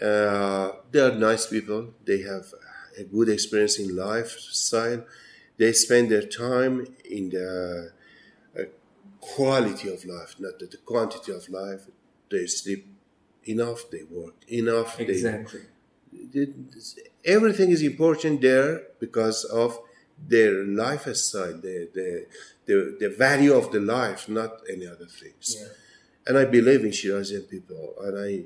[0.00, 1.94] Uh, they are nice people.
[2.04, 2.46] They have
[2.96, 5.04] a good experience in lifestyle.
[5.56, 7.92] They spend their time in the
[8.56, 8.62] uh,
[9.20, 11.82] quality of life, not the, quantity of life.
[12.30, 12.86] They sleep
[13.44, 13.90] enough.
[13.90, 15.00] They work enough.
[15.00, 15.62] Exactly.
[16.12, 16.48] They,
[17.24, 19.80] everything is important there because of
[20.26, 22.26] their lifestyle, the, the,
[22.66, 25.56] the, the value of the life, not any other things.
[25.58, 25.68] Yeah.
[26.26, 28.44] And I believe in Shirazian people, and I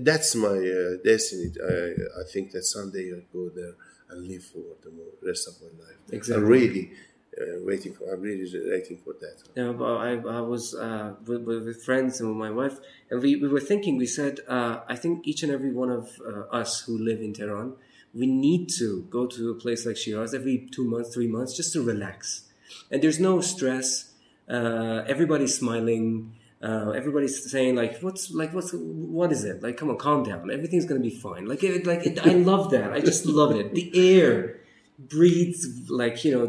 [0.00, 1.52] that's my uh, destiny.
[1.62, 3.74] I, I think that someday I'll go there
[4.10, 4.90] and live for the
[5.24, 5.96] rest of my life.
[6.10, 6.42] Exactly.
[6.42, 6.92] I'm really
[7.40, 8.12] uh, waiting for.
[8.12, 9.42] I'm really waiting for that.
[9.54, 12.78] Yeah, but I, I was uh, with, with, with friends and with my wife,
[13.10, 13.96] and we, we were thinking.
[13.96, 17.32] We said, uh, I think each and every one of uh, us who live in
[17.32, 17.74] Tehran,
[18.14, 21.72] we need to go to a place like Shiraz every two months, three months, just
[21.72, 22.42] to relax.
[22.90, 24.12] And there's no stress.
[24.48, 26.32] Uh, everybody's smiling.
[26.62, 28.54] Uh, everybody's saying like, "What's like?
[28.54, 29.62] What's what is it?
[29.62, 30.50] Like, come on, calm down.
[30.50, 32.92] Everything's gonna be fine." Like, it, like it, I love that.
[32.92, 33.74] I just love it.
[33.74, 34.60] The air
[34.98, 36.44] breathes like you know.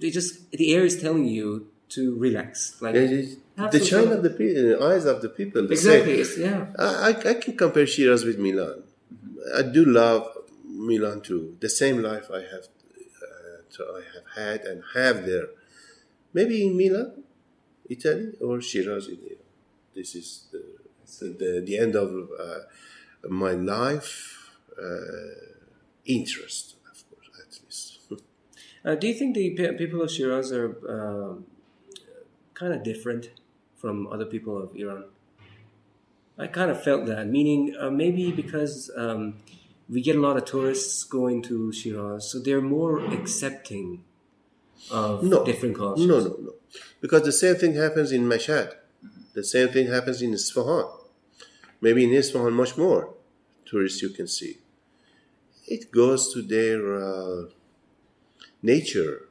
[0.00, 2.80] It just the air is telling you to relax.
[2.80, 2.94] Like
[3.70, 5.70] the shine of the pe- the eyes of the people.
[5.70, 6.22] exactly.
[6.38, 6.66] Yeah.
[6.78, 8.82] I, I- I can compare Shiraz with Milan.
[9.56, 10.26] I do love
[10.72, 11.56] Milan too.
[11.60, 12.66] The same life I have,
[13.22, 15.48] uh, I have had and have there.
[16.32, 17.24] Maybe in Milan,
[17.88, 19.38] Italy or Shiraz in Iran.
[19.94, 20.82] This is the
[21.18, 22.58] the, the, the end of uh,
[23.28, 25.52] my life uh,
[26.06, 27.98] interest, of course, at least.
[28.84, 31.46] Uh, do you think the people of Shiraz are um,
[32.52, 33.30] kind of different
[33.76, 35.04] from other people of Iran?
[36.36, 39.36] I kind of felt that, meaning uh, maybe because um,
[39.92, 44.04] we get a lot of tourists going to Shiraz, so they're more accepting
[44.90, 46.06] of no, different cultures.
[46.06, 46.54] No, no, no.
[47.00, 48.74] Because the same thing happens in Mashhad.
[49.34, 50.86] The same thing happens in Isfahan.
[51.80, 53.14] Maybe in Isfahan, much more
[53.66, 54.58] tourists you can see.
[55.66, 57.42] It goes to their uh,
[58.62, 59.28] nature,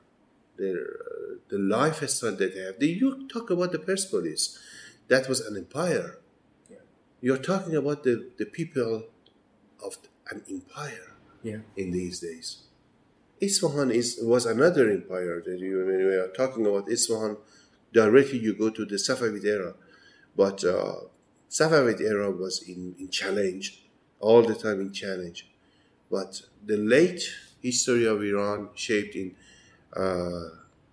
[0.57, 2.79] their uh, the lifestyle that they have.
[2.79, 4.59] They, you talk about the Persepolis,
[5.07, 6.17] that was an empire.
[7.23, 9.03] You're talking about the, the people
[9.83, 9.97] of
[10.31, 11.07] an empire
[11.43, 11.61] Yeah.
[11.75, 12.47] in these days.
[13.41, 17.37] Isfahan is was another empire that you when we are talking about Isfahan.
[17.93, 19.73] Directly, you go to the Safavid era,
[20.35, 20.95] but uh,
[21.49, 23.83] Safavid era was in, in challenge
[24.19, 25.39] all the time in challenge.
[26.09, 27.21] But the late
[27.61, 29.35] history of Iran shaped in
[29.93, 30.49] uh,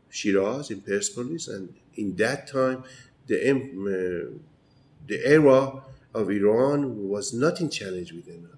[0.09, 2.83] Shiraz, in Persepolis, and in that time,
[3.29, 4.39] the em- uh,
[5.07, 5.83] the era
[6.15, 8.58] of Iran was not in challenge with another.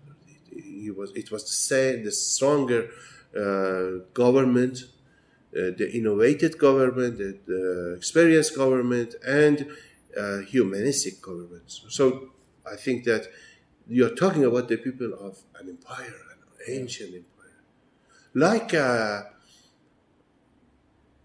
[0.81, 2.91] It, it was it was the the stronger
[3.37, 4.79] uh, government,
[5.57, 9.67] uh, the innovative government, the, the experienced government, and
[10.17, 11.85] uh, humanistic governments.
[11.89, 12.31] So
[12.71, 13.27] I think that
[13.89, 17.59] you're talking about the people of an empire, an ancient empire,
[18.35, 19.23] like uh,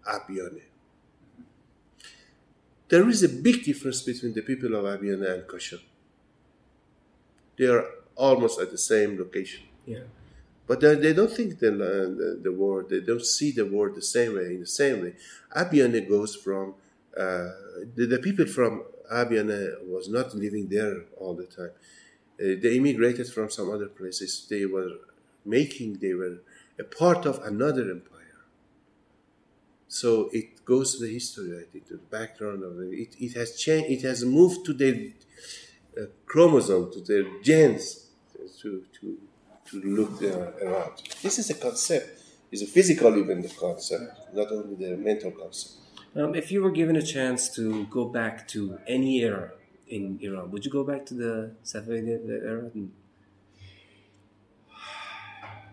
[0.06, 0.62] Abyaneh.
[2.88, 5.80] There is a big difference between the people of Abyaneh and Kashan.
[7.58, 7.84] They are
[8.16, 9.64] almost at the same location.
[9.86, 10.00] Yeah.
[10.66, 14.02] But they, they don't think the, the, the word, they don't see the word the
[14.02, 15.14] same way, in the same way.
[15.54, 16.74] Abyaneh goes from,
[17.16, 17.50] uh,
[17.94, 21.70] the, the people from Abyaneh was not living there all the time.
[22.40, 24.46] Uh, they immigrated from some other places.
[24.50, 24.90] They were
[25.44, 26.38] making, they were
[26.78, 28.12] a part of another empire.
[29.88, 32.92] So it goes to the history, I think, to the background of it.
[32.92, 34.96] It, it has changed, it has moved to their
[35.96, 38.05] uh, chromosome, to their genes,
[38.62, 39.18] to, to,
[39.66, 41.02] to look uh, around.
[41.22, 42.22] This is a concept.
[42.50, 45.74] It's a physical even the concept, not only the mental concept.
[46.14, 49.50] Um, if you were given a chance to go back to any era
[49.88, 52.70] in Iran, would you go back to the Safavid era?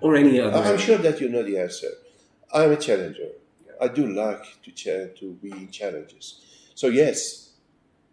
[0.02, 0.58] Or any other?
[0.58, 1.88] I'm sure that you know the answer.
[2.54, 3.30] I'm a challenger.
[3.80, 6.42] I do like to ch- to be in challenges.
[6.76, 7.52] So yes,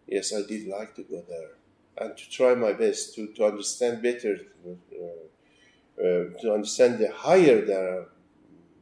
[0.07, 1.51] yes, I did like to go there
[1.99, 7.65] and to try my best to, to understand better, uh, uh, to understand the higher
[7.65, 8.07] the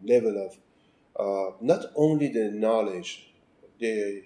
[0.05, 0.57] level of
[1.18, 3.33] uh, not only the knowledge,
[3.79, 4.23] the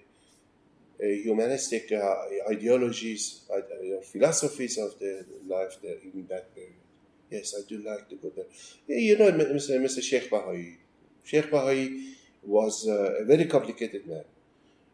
[1.03, 2.15] uh, humanistic uh,
[2.49, 3.59] ideologies, uh,
[4.03, 6.73] philosophies of the life there in that period.
[7.29, 8.45] Yes, I do like to go there.
[8.87, 9.79] You know, Mr.
[9.81, 10.03] Mr.
[10.03, 10.77] Sheikh Bahai.
[11.23, 14.23] Sheikh Bahai was a very complicated man.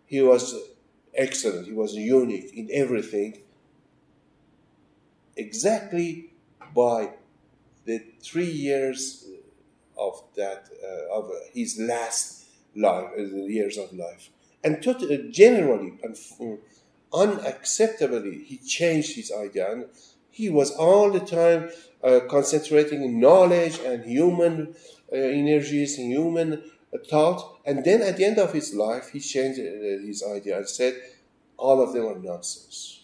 [0.05, 0.55] He was
[1.13, 1.67] excellent.
[1.67, 3.39] He was unique in everything.
[5.45, 6.09] Exactly
[6.75, 6.99] by
[7.85, 7.97] the
[8.27, 9.25] three years
[9.97, 13.21] of that uh, of his last life, uh,
[13.57, 14.23] years of life,
[14.63, 16.39] and tot- uh, generally and f-
[17.11, 19.65] unacceptably, he changed his idea.
[19.71, 19.85] And
[20.39, 21.61] he was all the time
[22.03, 24.55] uh, concentrating in knowledge and human
[25.11, 26.49] uh, energies and human
[26.93, 27.39] uh, thought.
[27.65, 30.93] And then at the end of his life, he changed uh, his idea and said,
[31.57, 32.98] all of them are nonsense.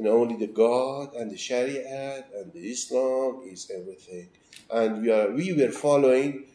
[0.00, 4.30] And only the God and the Sharia and the Islam is everything.
[4.72, 6.46] And we, are, we were following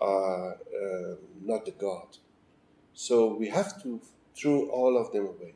[0.00, 0.54] uh, uh,
[1.42, 2.16] not the God.
[2.94, 4.00] So we have to
[4.34, 5.54] throw all of them away.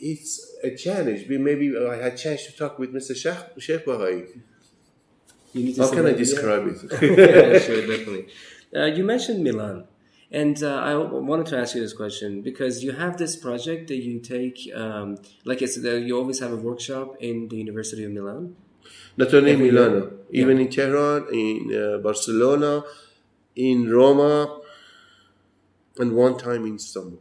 [0.00, 1.28] It's a challenge.
[1.28, 3.14] We- Maybe I had chance to talk with Mr.
[3.14, 4.42] Sheikh, Sheikh Bahai.
[5.52, 6.78] You need to How can I describe it?
[6.90, 8.26] yeah, sure, definitely.
[8.74, 9.86] Uh, you mentioned Milan,
[10.32, 13.96] and uh, I wanted to ask you this question because you have this project that
[14.08, 18.10] you take, um, like it's the, you always have a workshop in the University of
[18.12, 18.56] Milan.
[19.16, 19.72] Not only in year.
[19.72, 22.82] Milano, even in Tehran, in uh, Barcelona,
[23.54, 24.60] in Roma,
[25.98, 27.20] and one time in Istanbul.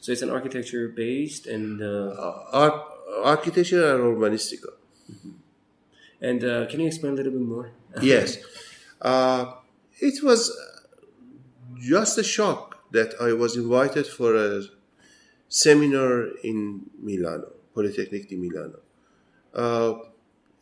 [0.00, 1.86] So it's an architecture based, and uh,
[2.26, 2.76] Uh, art,
[3.22, 4.70] architecture and urbanistica.
[6.28, 7.70] and uh, can you explain a little bit more?
[8.00, 8.38] yes.
[9.02, 9.52] Uh,
[10.00, 10.40] it was
[11.80, 14.62] just a shock that I was invited for a
[15.48, 18.78] seminar in Milano, Polytechnic di Milano.
[19.54, 19.94] Uh,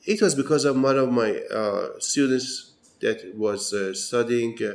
[0.05, 4.75] it was because of one of my uh, students that was uh, studying uh,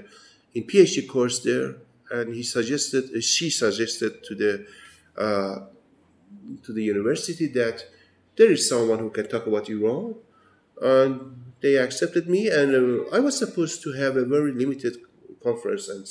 [0.53, 1.75] in PhD course there
[2.11, 4.65] and he suggested, she suggested to the
[5.17, 5.65] uh,
[6.63, 7.83] to the university that
[8.35, 10.15] there is someone who can talk about Iran,
[10.81, 12.49] and they accepted me.
[12.49, 14.97] And uh, I was supposed to have a very limited
[15.43, 16.07] conference and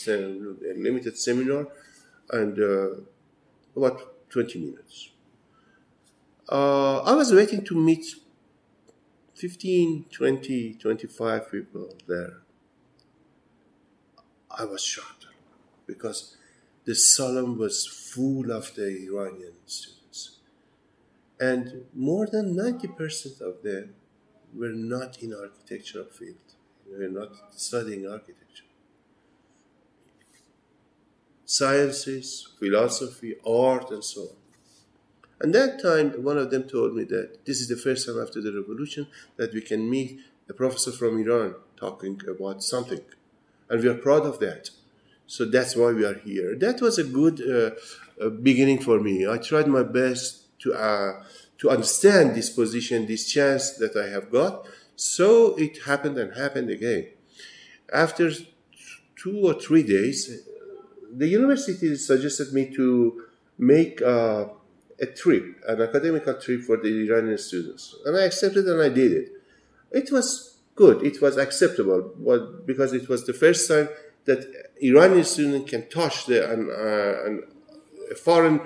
[0.65, 1.67] a limited seminar,
[2.31, 3.01] and uh,
[3.77, 5.11] about twenty minutes.
[6.49, 8.05] Uh, I was waiting to meet
[9.35, 12.39] 15, 20, 25 people there.
[14.51, 15.27] I was shocked
[15.87, 16.37] because
[16.85, 20.39] the salon was full of the Iranian students.
[21.39, 23.95] And more than 90% of them
[24.55, 26.37] were not in architectural field.
[26.87, 28.40] They were not studying architecture.
[31.51, 34.37] Sciences, philosophy, art, and so on.
[35.41, 38.41] And that time, one of them told me that this is the first time after
[38.41, 43.01] the revolution that we can meet a professor from Iran talking about something.
[43.69, 44.71] And we are proud of that.
[45.27, 46.55] So that's why we are here.
[46.55, 49.27] That was a good uh, beginning for me.
[49.27, 51.25] I tried my best to, uh,
[51.59, 54.69] to understand this position, this chance that I have got.
[54.95, 57.09] So it happened and happened again.
[57.93, 58.31] After
[59.17, 60.47] two or three days,
[61.13, 63.25] the university suggested me to
[63.59, 64.47] make uh,
[65.01, 67.95] a trip, an academical trip for the Iranian students.
[68.05, 69.33] And I accepted and I did it.
[69.91, 73.89] It was good, it was acceptable, but because it was the first time
[74.27, 74.47] that
[74.81, 77.43] Iranian students can touch the, an, uh, an,
[78.11, 78.61] a foreign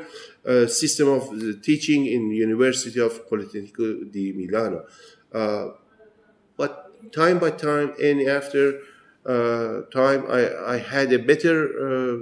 [0.47, 1.31] uh, system of
[1.63, 4.85] teaching in University of Politecnico di Milano.
[5.33, 5.69] Uh,
[6.57, 8.81] but time by time and after
[9.27, 12.19] time, I, I had a better uh,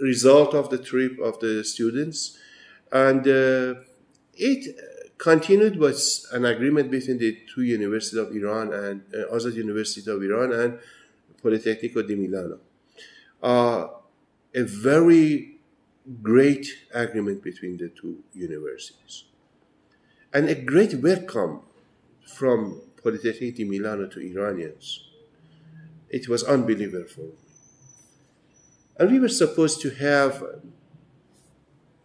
[0.00, 2.38] result of the trip of the students
[2.90, 3.80] and uh,
[4.34, 4.76] it
[5.18, 10.22] continued was an agreement between the two universities of Iran and uh, Azad University of
[10.22, 10.78] Iran and
[11.42, 12.58] Politecnico di Milano.
[13.42, 13.86] Uh,
[14.54, 15.58] a very
[16.22, 19.24] great agreement between the two universities.
[20.32, 21.60] And a great welcome
[22.26, 25.03] from Politecnico di Milano to Iranians.
[26.08, 27.34] It was unbelievable for me.
[28.96, 30.42] And we were supposed to have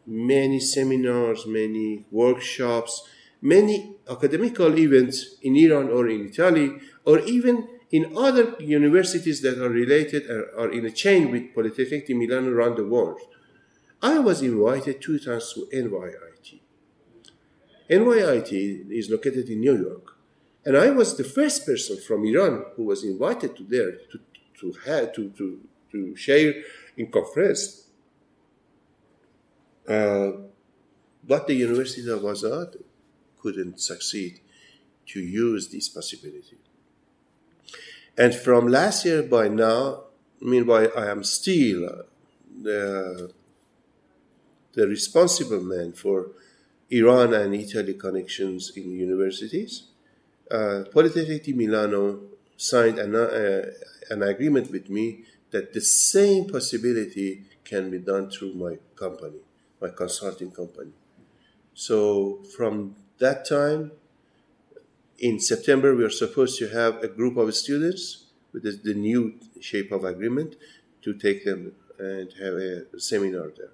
[0.06, 3.08] many seminars, many workshops,
[3.42, 9.70] many academical events in Iran or in Italy, or even in other universities that are
[9.70, 13.20] related or are in a chain with Polytechnic di Milano around the world.
[14.02, 16.60] I was invited two times to NYIT.
[17.90, 20.19] NYIT is located in New York,
[20.66, 24.20] and I was the first person from Iran who was invited to there to
[24.60, 26.54] to have, to, to to share
[26.98, 27.90] in conference
[29.90, 30.32] uh,
[31.24, 32.76] but the University of Azad
[33.42, 34.40] couldn't succeed
[35.08, 36.58] to use this possibility.
[38.18, 40.04] And from last year by now,
[40.42, 42.04] meanwhile, I am still uh,
[42.62, 43.32] the,
[44.74, 46.28] the responsible man for
[46.92, 49.89] Iran and Italy connections in universities.
[50.52, 50.84] Uh,
[51.56, 52.22] Milano
[52.58, 53.66] signed an, uh,
[54.10, 59.40] an agreement with me that the same possibility can be done through my company
[59.82, 60.92] my consulting company.
[61.74, 63.92] So from that time,
[65.18, 69.36] in September, we are supposed to have a group of students with the, the new
[69.60, 70.56] shape of agreement
[71.02, 73.72] to take them and have a seminar there.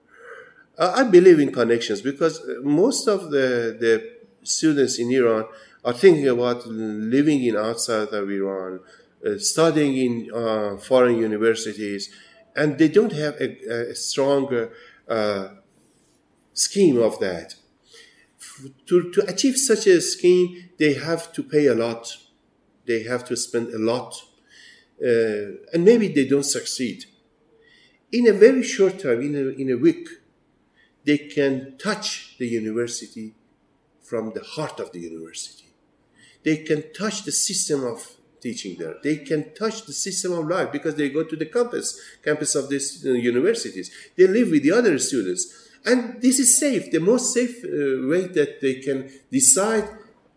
[0.77, 5.45] Uh, I believe in connections because most of the, the students in Iran
[5.85, 8.79] are thinking about living in outside of Iran,
[9.25, 12.09] uh, studying in uh, foreign universities,
[12.55, 13.95] and they don't have a, a
[15.07, 15.49] uh,
[16.53, 17.55] scheme of that.
[18.87, 22.17] To, to achieve such a scheme, they have to pay a lot.
[22.87, 24.15] They have to spend a lot.
[25.01, 27.05] Uh, and maybe they don't succeed.
[28.11, 30.07] In a very short time, in a, in a week,
[31.03, 33.35] they can touch the university
[34.01, 35.64] from the heart of the university.
[36.45, 38.07] They can touch the system of
[38.39, 38.95] teaching there.
[39.03, 42.69] They can touch the system of life because they go to the campus, campus of
[42.69, 43.91] these uh, universities.
[44.15, 48.27] They live with the other students and this is safe, the most safe uh, way
[48.27, 49.87] that they can decide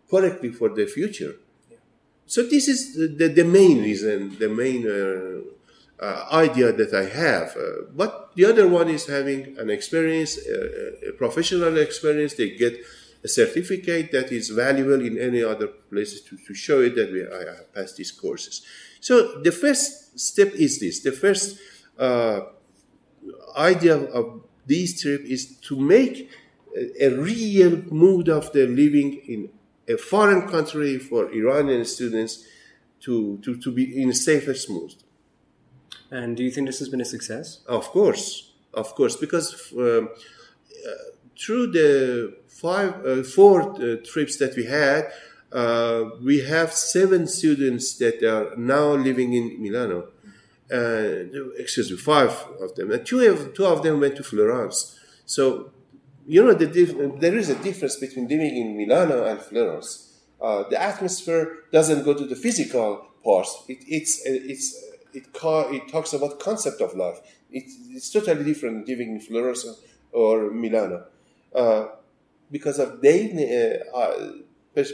[0.09, 1.35] correctly for their future.
[2.27, 7.57] So this is the, the main reason, the main uh, uh, idea that I have.
[7.57, 12.35] Uh, but the other one is having an experience, uh, a professional experience.
[12.35, 12.79] They get
[13.23, 17.23] a certificate that is valuable in any other places to, to show it that we,
[17.23, 18.65] I have passed these courses.
[19.01, 21.01] So the first step is this.
[21.01, 21.59] The first
[21.97, 22.41] uh,
[23.57, 26.29] idea of this trip is to make
[26.75, 29.49] a, a real mood of the living in
[29.87, 32.45] a foreign country for Iranian students
[33.01, 34.93] to, to, to be in safest mood.
[36.11, 37.59] And do you think this has been a success?
[37.67, 40.09] Of course, of course, because um,
[40.87, 40.91] uh,
[41.39, 45.11] through the five, uh, four uh, trips that we had,
[45.51, 50.09] uh, we have seven students that are now living in Milano.
[50.71, 51.25] Uh,
[51.57, 52.29] excuse me, five
[52.61, 54.99] of them, and two of two of them went to Florence.
[55.25, 55.71] So,
[56.27, 60.19] you know, the dif- there is a difference between living in Milano and Florence.
[60.39, 63.63] Uh, the atmosphere doesn't go to the physical parts.
[63.67, 64.79] It, it's it's
[65.11, 67.19] it, ca- it talks about concept of life.
[67.49, 69.65] It, it's totally different living in Florence
[70.11, 71.05] or Milano.
[71.53, 71.87] Uh,
[72.51, 74.31] because of their uh, uh,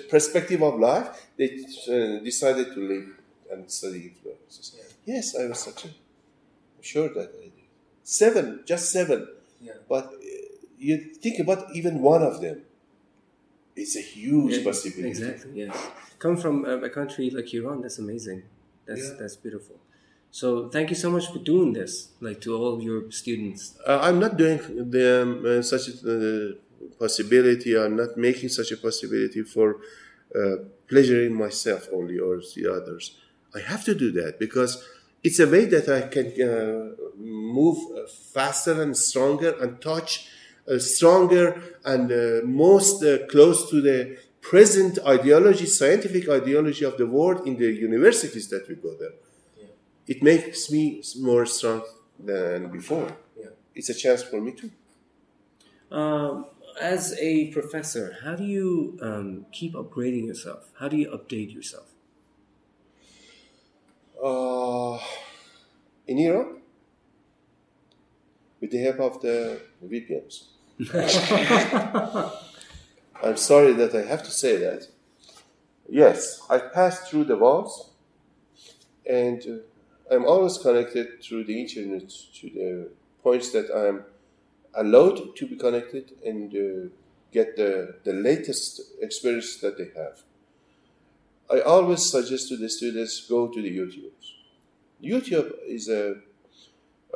[0.09, 1.49] perspective of life, they
[1.89, 3.07] uh, decided to live
[3.51, 4.75] and study in Florence.
[5.05, 7.51] Yes, I was such a, I'm sure that I did.
[8.03, 9.27] Seven, just seven.
[9.61, 9.73] Yeah.
[9.87, 10.17] But uh,
[10.77, 12.61] you think about even one of them.
[13.75, 15.09] It's a huge possibility.
[15.09, 15.51] Exactly.
[15.53, 15.77] Yes.
[16.19, 18.43] Come from a country like Iran, that's amazing.
[18.85, 19.17] That's Yeah.
[19.19, 19.75] that's beautiful.
[20.41, 23.79] So thank you so much for doing this, like to all your students.
[23.87, 26.53] Uh, I'm not doing uh, such a uh,
[26.99, 27.77] possibility.
[27.77, 29.77] I'm not making such a possibility for
[30.37, 30.55] uh,
[30.89, 33.15] pleasuring myself only or the others.
[33.55, 34.83] I have to do that because
[35.23, 37.77] it's a way that I can uh, move
[38.33, 40.27] faster and stronger and touch
[40.79, 41.45] stronger
[41.85, 42.09] and
[42.43, 48.67] most close to the present ideology, scientific ideology of the world in the universities that
[48.67, 49.15] we go there.
[50.07, 51.83] It makes me more strong
[52.19, 53.15] than before.
[53.37, 53.47] Yeah.
[53.73, 54.71] It's a chance for me too.
[55.91, 56.45] Um,
[56.79, 60.71] as a professor, how do you um, keep upgrading yourself?
[60.79, 61.87] How do you update yourself?
[64.23, 64.99] Uh,
[66.07, 66.61] in Europe,
[68.59, 70.45] with the help of the VPNs.
[73.23, 74.87] I'm sorry that I have to say that.
[75.87, 77.91] Yes, I passed through the walls,
[79.09, 79.57] and uh,
[80.11, 82.89] I'm always connected through the internet to the
[83.23, 84.03] points that I'm
[84.75, 86.89] allowed to be connected and uh,
[87.31, 90.21] get the, the latest experience that they have.
[91.49, 94.11] I always suggest to the students go to the YouTube.
[95.03, 96.15] YouTube is a,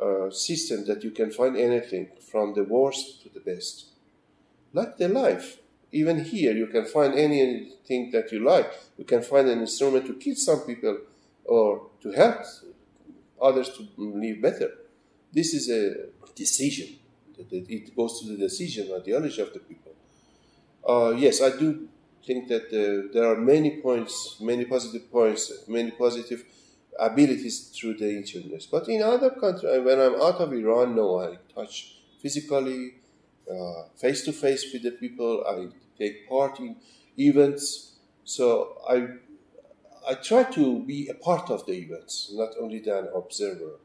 [0.02, 3.86] a system that you can find anything from the worst to the best.
[4.72, 5.58] Like the life.
[5.92, 8.70] Even here, you can find anything that you like.
[8.96, 10.98] You can find an instrument to kill some people
[11.44, 12.44] or to help
[13.40, 14.70] others to live better.
[15.32, 16.98] This is a decision.
[17.38, 19.92] It goes to the decision, ideology of the people.
[20.86, 21.88] Uh, yes, I do
[22.26, 26.44] think that uh, there are many points, many positive points, many positive
[26.98, 28.66] abilities through the internet.
[28.70, 32.94] But in other countries, when I'm out of Iran, no, I touch physically,
[33.96, 35.44] face to face with the people.
[35.46, 35.68] I
[35.98, 36.76] take part in
[37.18, 37.96] events.
[38.24, 39.08] So I,
[40.08, 43.78] I try to be a part of the events, not only an observer.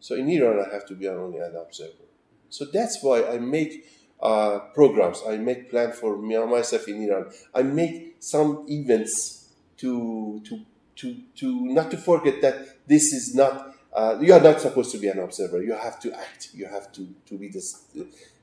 [0.00, 2.06] So in Iran, I have to be only an observer.
[2.50, 3.86] So that's why I make
[4.20, 5.22] uh, programs.
[5.26, 7.30] I make plans for myself in Iran.
[7.54, 10.60] I make some events to to
[10.96, 13.74] to to not to forget that this is not.
[13.92, 15.62] Uh, you are not supposed to be an observer.
[15.62, 16.50] You have to act.
[16.54, 17.84] You have to to be this,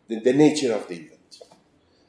[0.08, 1.19] the, the nature of the event.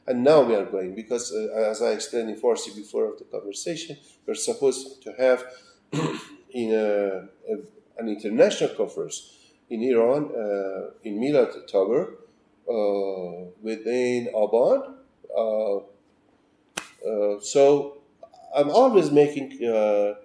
[0.07, 3.25] And now we are going because, uh, as I explained in Farsi before of the
[3.25, 5.43] conversation, we're supposed to have
[6.51, 7.55] in a, a,
[7.99, 9.37] an international conference
[9.69, 12.15] in Iran uh, in Milad Tower
[12.69, 14.95] uh, within Aban.
[15.35, 18.01] Uh, uh, so
[18.55, 20.15] I'm always making uh,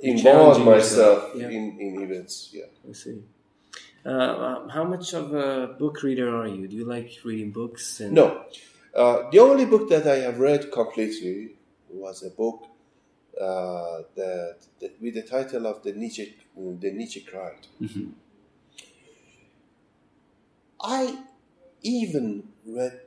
[0.00, 1.48] involve myself yeah.
[1.48, 2.50] in, in events.
[2.52, 2.64] Yeah.
[2.88, 3.22] I see.
[4.04, 6.68] Uh, how much of a book reader are you?
[6.68, 8.00] Do you like reading books?
[8.00, 8.44] And No,
[8.94, 11.52] uh, the only book that I have read completely
[11.90, 12.66] was a book
[13.40, 17.66] uh, that, that with the title of the Nietzsche, the Nietzsche cried.
[20.80, 21.18] I
[21.82, 23.00] even read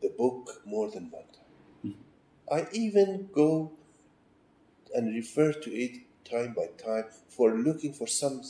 [0.00, 1.94] the book more than one time.
[2.50, 3.72] I even go
[4.94, 8.42] and refer to it time by time for looking for some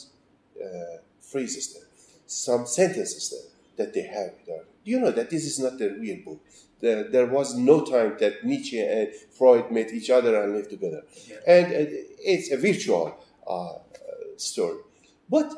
[0.63, 1.83] uh, phrases there,
[2.25, 4.63] some sentences there that they have there.
[4.83, 6.41] You know that this is not the real book.
[6.81, 11.03] There, there was no time that Nietzsche and Freud met each other and lived together.
[11.45, 11.85] And uh,
[12.19, 13.17] it's a virtual
[13.47, 13.73] uh,
[14.37, 14.79] story.
[15.29, 15.51] But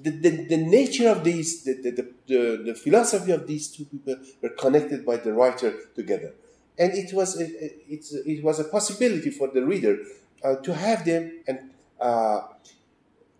[0.00, 3.84] the, the, the nature of these, the, the, the, the, the philosophy of these two
[3.84, 6.34] people were connected by the writer together.
[6.78, 7.46] And it was a,
[7.92, 9.98] it was a possibility for the reader
[10.42, 12.40] uh, to have them and uh,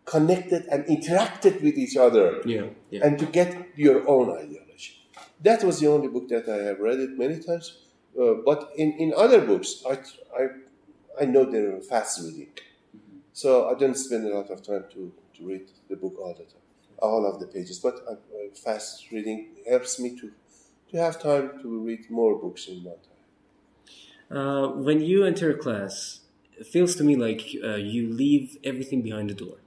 [0.05, 3.07] connected and interacted with each other Yeah, yeah.
[3.07, 4.70] and to get your own ideology.
[5.41, 7.85] That was the only book that I have read it many times.
[8.21, 9.99] Uh, but in, in other books, I,
[10.39, 10.49] I,
[11.23, 12.49] I know they're fast reading.
[13.33, 16.45] So I don't spend a lot of time to, to read the book all the
[16.45, 16.63] time,
[16.99, 17.79] all of the pages.
[17.79, 18.17] But uh,
[18.55, 20.33] fast reading helps me to
[20.91, 23.17] to have time to read more books in one time.
[24.31, 26.21] Uh, when you enter a class,
[26.59, 29.59] it feels to me like uh, you leave everything behind the door.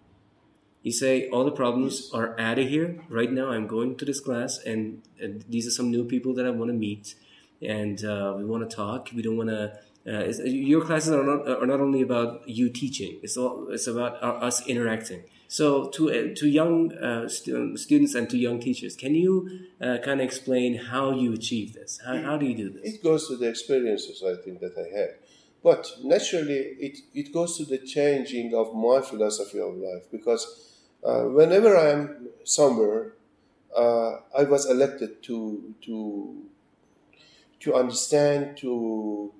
[0.84, 3.48] You say all the problems are out of here right now.
[3.52, 5.02] I'm going to this class, and,
[5.48, 7.16] these are some new people that I want to meet,
[7.62, 9.10] and uh, we want to talk.
[9.16, 9.80] We don't want to.
[10.06, 13.20] Uh, your classes are not are not only about you teaching.
[13.24, 15.24] It's all it's about our, us interacting.
[15.48, 19.32] So to uh, to young uh, stu- students and to young teachers, can you
[19.80, 22.02] uh, kind of explain how you achieve this?
[22.06, 22.96] How, how do you do this?
[22.96, 25.12] It goes to the experiences I think that I had.
[25.64, 30.73] But naturally, it, it goes to the changing of my philosophy of life because
[31.06, 33.14] uh, whenever I am somewhere,
[33.76, 36.44] uh, I was elected to to
[37.62, 39.32] to understand, to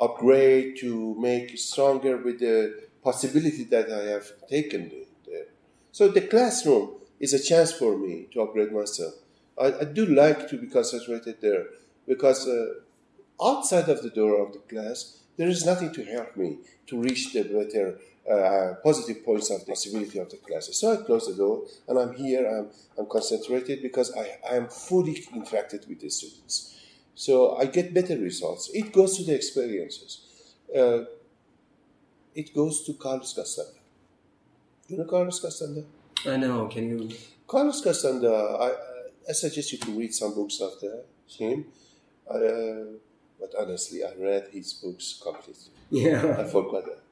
[0.00, 4.90] upgrade, to make stronger with the possibility that I have taken
[5.26, 5.46] there.
[5.92, 9.14] So the classroom is a chance for me to upgrade myself.
[9.58, 11.66] I, I do like to be concentrated there
[12.06, 12.74] because uh,
[13.42, 17.32] outside of the door of the class, there is nothing to help me to reach
[17.32, 17.98] the better
[18.30, 20.78] uh, positive points of the possibility of the classes.
[20.78, 24.68] So I close the door and I'm here, I'm, I'm concentrated because I, I am
[24.68, 26.78] fully interacted with the students.
[27.14, 28.70] So I get better results.
[28.74, 30.54] It goes to the experiences.
[30.76, 31.04] Uh,
[32.34, 33.78] it goes to Carlos Castaneda.
[34.88, 35.86] You know Carlos Castaneda?
[36.26, 36.66] I know.
[36.68, 37.16] Can you?
[37.46, 38.72] Carlos Castaneda, I,
[39.28, 41.66] I suggest you to read some books of the, him.
[42.28, 42.98] Uh,
[43.40, 45.70] but honestly, I read his books completely.
[45.90, 46.36] Yeah.
[46.38, 47.05] I forgot that.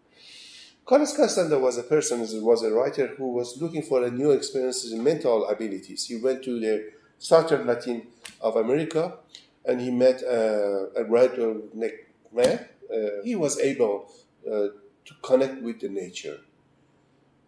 [0.86, 4.92] Carlos Castaneda was a person, was a writer who was looking for a new experiences
[4.92, 6.06] in mental abilities.
[6.06, 8.08] He went to the southern Latin
[8.40, 9.16] of America
[9.64, 11.92] and he met uh, a neck
[12.32, 12.66] man.
[12.92, 14.12] Uh, he was able
[14.46, 14.68] uh,
[15.06, 16.40] to connect with the nature.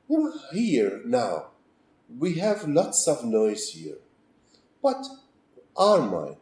[0.09, 1.49] You know, here now,
[2.19, 3.99] we have lots of noise here,
[4.83, 5.05] but
[5.77, 6.37] our mind,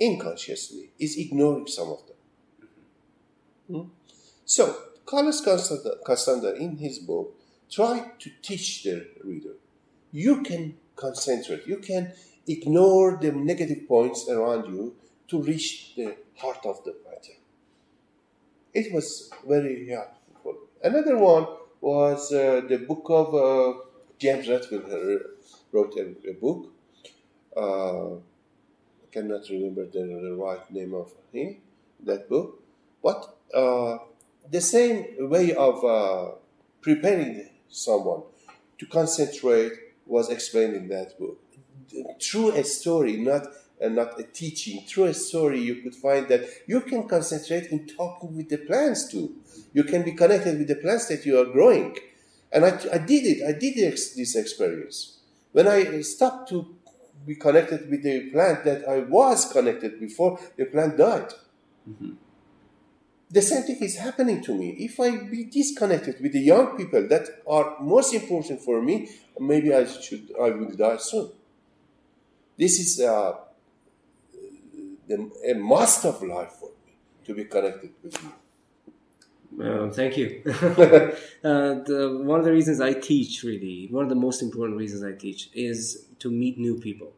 [0.00, 2.16] unconsciously, is ignoring some of them.
[3.68, 3.88] Hmm?
[4.44, 4.76] So,
[5.12, 5.40] Carlos
[6.06, 7.34] Castaneda, in his book,
[7.70, 9.56] tried to teach the reader
[10.12, 12.12] you can concentrate, you can
[12.46, 14.94] ignore the negative points around you
[15.28, 17.32] to reach the heart of the matter.
[18.74, 20.56] It was very helpful.
[20.84, 21.46] Another one
[21.80, 23.78] was uh, the book of uh,
[24.18, 24.84] James Redfield
[25.72, 26.68] wrote a, a book.
[27.56, 31.56] Uh, I cannot remember the, the, right name of him,
[32.04, 32.62] that book,
[33.02, 33.98] but uh,
[34.50, 36.32] the same way of uh,
[36.80, 38.22] preparing someone
[38.78, 39.72] to concentrate
[40.06, 41.38] was explained in that book.
[42.20, 43.46] Through a story, not
[43.82, 47.86] uh, not a teaching, through a story, you could find that you can concentrate in
[47.86, 49.34] talking with the plants too.
[49.72, 51.96] You can be connected with the plants that you are growing.
[52.52, 53.42] And I, I did it.
[53.46, 55.18] I did this experience.
[55.52, 56.74] When I stopped to
[57.26, 61.32] be connected with the plant that I was connected before, the plant died.
[61.88, 62.12] Mm-hmm
[63.32, 64.70] the same thing is happening to me.
[64.78, 69.08] If I be disconnected with the young people that are most important for me,
[69.40, 71.30] maybe I should I will die soon.
[72.58, 73.36] This is uh,
[75.08, 76.92] the, a must of life for me
[77.24, 78.32] to be connected with you.
[79.64, 80.42] Uh, thank you.
[80.46, 81.12] uh,
[81.42, 85.12] the, one of the reasons I teach, really, one of the most important reasons I
[85.12, 87.12] teach, is to meet new people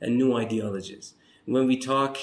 [0.00, 1.14] and new ideologies.
[1.46, 2.18] When we talk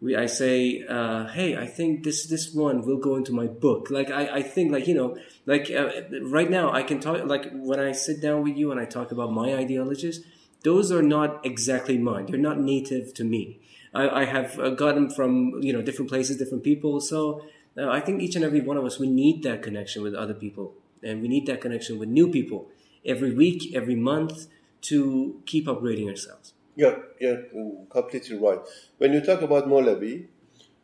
[0.00, 3.90] we I say, uh, hey, I think this this one will go into my book.
[3.90, 5.90] Like I, I think like you know like uh,
[6.22, 9.10] right now I can talk like when I sit down with you and I talk
[9.10, 10.24] about my ideologies,
[10.62, 12.26] those are not exactly mine.
[12.26, 13.60] They're not native to me.
[13.92, 17.00] I, I have uh, gotten from you know different places, different people.
[17.00, 17.44] So
[17.76, 20.34] uh, I think each and every one of us we need that connection with other
[20.34, 22.68] people, and we need that connection with new people
[23.04, 24.46] every week, every month
[24.80, 26.52] to keep upgrading ourselves.
[26.78, 28.60] Yeah, yeah, mm, completely right.
[28.98, 30.26] When you talk about Molavi,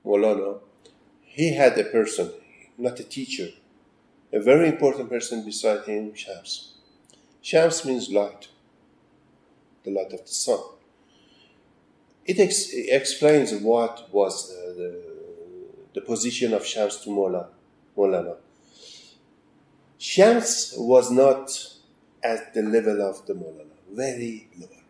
[0.05, 0.59] Molana,
[1.23, 2.33] he had a person,
[2.77, 3.51] not a teacher,
[4.33, 6.75] a very important person beside him, Shams.
[7.43, 8.49] Shams means light,
[9.85, 10.59] the light of the sun.
[12.27, 15.03] It ex- explains what was the, the,
[15.95, 17.49] the, position of Shams to Mola,
[17.97, 18.37] Molana.
[19.99, 21.51] Shams was not
[22.23, 24.84] at the level of the Molana, very low.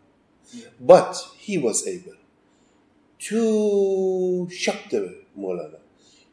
[0.81, 2.15] But he was able
[3.19, 5.79] to shock the Molana,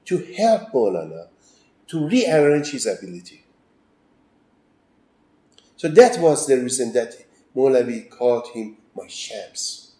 [0.06, 1.28] to help Molana
[1.88, 3.44] to rearrange his ability.
[5.78, 7.16] So that was the reason that
[7.56, 9.94] Molavi called him my Shams.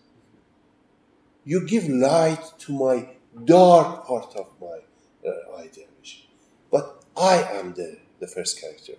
[1.44, 3.10] You give light to my
[3.46, 4.80] dark part of my
[5.28, 6.30] uh, ideology.
[6.72, 8.94] But I am the, the first character.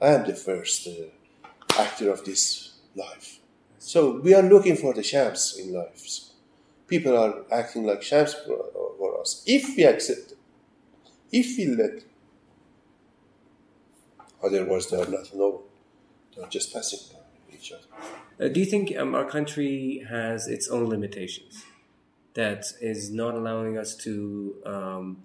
[0.00, 3.40] I am the first uh, actor of this life.
[3.86, 6.32] So we are looking for the Shams in lives.
[6.88, 8.34] People are acting like for,
[8.98, 9.44] for us.
[9.46, 10.38] If we accept it,
[11.30, 12.02] if we let,
[14.42, 15.60] otherwise they are not known.
[16.34, 17.84] They are just passing by each other.
[18.44, 21.64] Uh, do you think um, our country has its own limitations
[22.34, 25.22] that is not allowing us to um,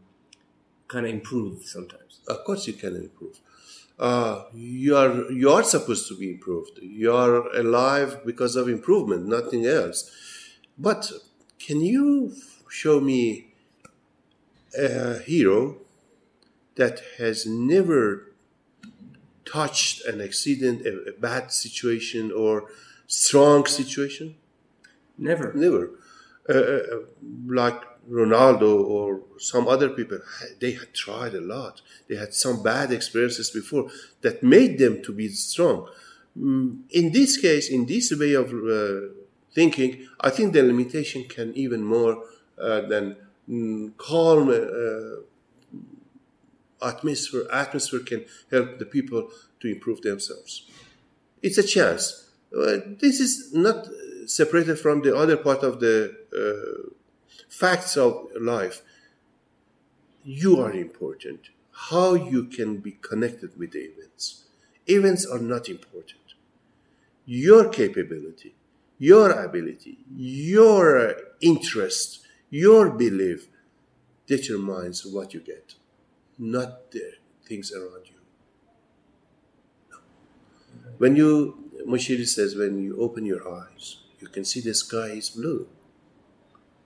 [0.88, 2.20] kind of improve sometimes?
[2.28, 3.40] Of course, you can improve.
[4.02, 6.80] Uh, you are you are supposed to be improved.
[6.82, 10.10] You are alive because of improvement, nothing else.
[10.76, 11.12] But
[11.60, 12.34] can you
[12.68, 13.54] show me
[14.76, 15.78] a hero
[16.78, 18.34] that has never
[19.46, 22.70] touched an accident, a, a bad situation, or
[23.06, 24.34] strong situation?
[25.16, 25.54] Never.
[25.54, 25.92] Never.
[26.50, 26.82] Uh, uh,
[27.46, 30.20] like Ronaldo or some other people,
[30.60, 31.82] they had tried a lot.
[32.08, 33.90] They had some bad experiences before
[34.22, 35.88] that made them to be strong.
[36.38, 39.14] Mm, In this case, in this way of uh,
[39.54, 42.24] thinking, I think the limitation can even more
[42.60, 43.18] uh, than
[43.50, 45.22] mm, calm uh,
[46.82, 47.46] atmosphere.
[47.52, 49.30] Atmosphere can help the people
[49.60, 50.64] to improve themselves.
[51.42, 52.30] It's a chance.
[52.56, 53.88] Uh, this is not
[54.26, 56.90] separated from the other part of the uh,
[57.52, 58.82] facts of life.
[60.24, 61.50] You are important.
[61.90, 64.46] How you can be connected with the events.
[64.88, 66.22] Events are not important.
[67.26, 68.56] Your capability,
[68.98, 73.48] your ability, your interest, your belief
[74.26, 75.76] determines what you get,
[76.40, 77.14] not the
[77.46, 79.98] things around you.
[80.98, 85.30] When you, Mushiri says, when you open your eyes, you can see the sky is
[85.30, 85.68] blue,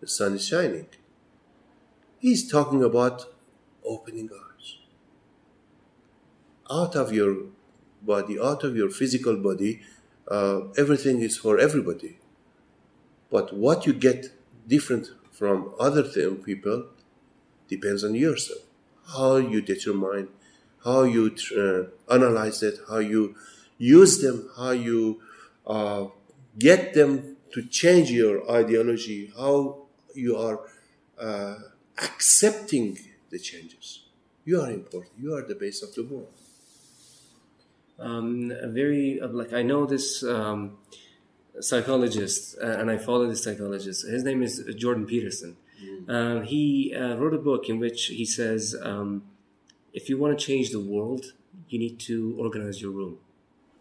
[0.06, 0.86] the sun is shining.
[2.20, 3.26] He's talking about
[3.84, 4.68] opening eyes.
[6.70, 7.32] Out of your
[8.04, 9.82] body, out of your physical body,
[10.30, 12.20] uh, everything is for everybody.
[13.32, 14.30] But what you get
[14.68, 16.86] different from other th- people
[17.68, 18.62] depends on yourself.
[19.16, 20.30] How you determine,
[20.84, 23.36] how you uh, analyze it, how you
[23.80, 25.20] use them, how you
[25.66, 26.06] uh,
[26.60, 29.85] get them to change your ideology, how
[30.16, 30.60] you are
[31.20, 31.56] uh,
[32.02, 32.98] accepting
[33.30, 34.04] the changes.
[34.46, 35.14] You are important.
[35.20, 36.30] You are the base of the world.
[38.00, 40.78] um, a very uh, like I know this um,
[41.60, 44.06] psychologist, uh, and I follow this psychologist.
[44.08, 45.58] His name is Jordan Peterson.
[46.08, 49.24] Uh, he uh, wrote a book in which he says, um,
[49.94, 51.34] if you want to change the world,
[51.70, 53.18] you need to organize your room.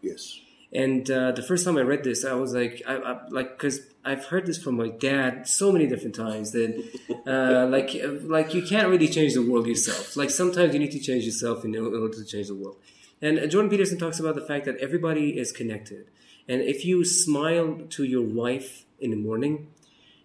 [0.01, 0.39] Yes.
[0.73, 3.79] And uh, the first time I read this, I was like, I, I like, because
[4.03, 6.83] I've heard this from my dad so many different times that,
[7.27, 10.17] uh, like, like you can't really change the world yourself.
[10.17, 12.77] Like sometimes you need to change yourself in order to change the world.
[13.21, 16.07] And uh, Jordan Peterson talks about the fact that everybody is connected,
[16.47, 19.67] and if you smile to your wife in the morning,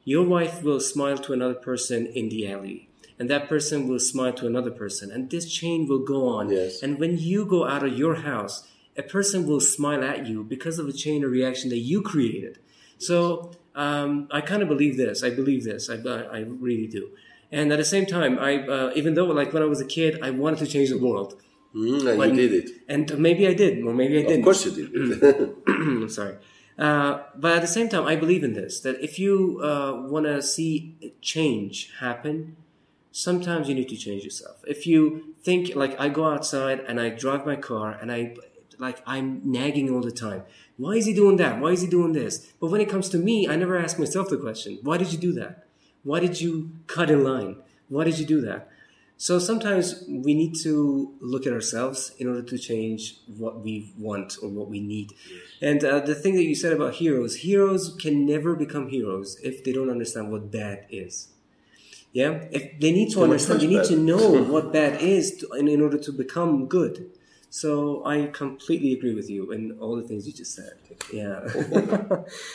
[0.05, 2.89] your wife will smile to another person in the alley.
[3.19, 5.11] And that person will smile to another person.
[5.11, 6.51] And this chain will go on.
[6.51, 6.83] Yes.
[6.83, 8.67] And when you go out of your house,
[9.03, 12.55] a person will smile at you because of a chain of reaction that you created.
[12.99, 15.17] So um, I kind of believe this.
[15.29, 15.83] I believe this.
[15.95, 15.97] I,
[16.39, 17.05] I, really do.
[17.51, 20.13] And at the same time, I uh, even though like when I was a kid,
[20.23, 21.31] I wanted to change the world.
[21.75, 22.71] Mm, and When- you did it.
[22.95, 24.41] And maybe I did, or maybe I didn't.
[24.41, 24.89] Of course you did.
[25.69, 26.37] I'm sorry.
[26.87, 30.25] Uh, but at the same time, I believe in this that if you uh, want
[30.27, 30.73] to see
[31.21, 32.57] change happen,
[33.13, 34.57] sometimes you need to change yourself.
[34.67, 38.35] If you think, like, I go outside and I drive my car and I,
[38.81, 40.43] like, I'm nagging all the time.
[40.77, 41.61] Why is he doing that?
[41.61, 42.53] Why is he doing this?
[42.61, 45.19] But when it comes to me, I never ask myself the question why did you
[45.19, 45.67] do that?
[46.03, 47.57] Why did you cut in line?
[47.89, 48.69] Why did you do that?
[49.19, 54.39] So sometimes we need to look at ourselves in order to change what we want
[54.43, 55.13] or what we need.
[55.61, 59.63] And uh, the thing that you said about heroes, heroes can never become heroes if
[59.63, 61.29] they don't understand what bad is.
[62.15, 65.69] Yeah, if they need to understand, they need to know what bad is to, in,
[65.69, 67.11] in order to become good.
[67.51, 70.75] So I completely agree with you in all the things you just said.
[71.13, 71.41] Yeah.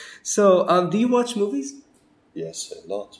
[0.24, 1.82] so, um, do you watch movies?
[2.34, 3.20] yes, a lot.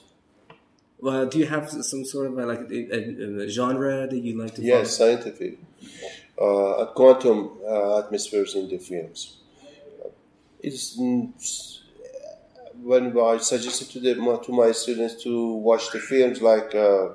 [0.98, 4.38] Well, do you have some sort of uh, like a, a, a genre that you
[4.40, 4.62] like to?
[4.62, 5.58] Yes, scientific.
[6.40, 9.36] Uh, at quantum uh, atmospheres in the films.
[10.60, 10.98] It's
[12.82, 17.08] when I suggested to the, my, to my students to watch the films like uh,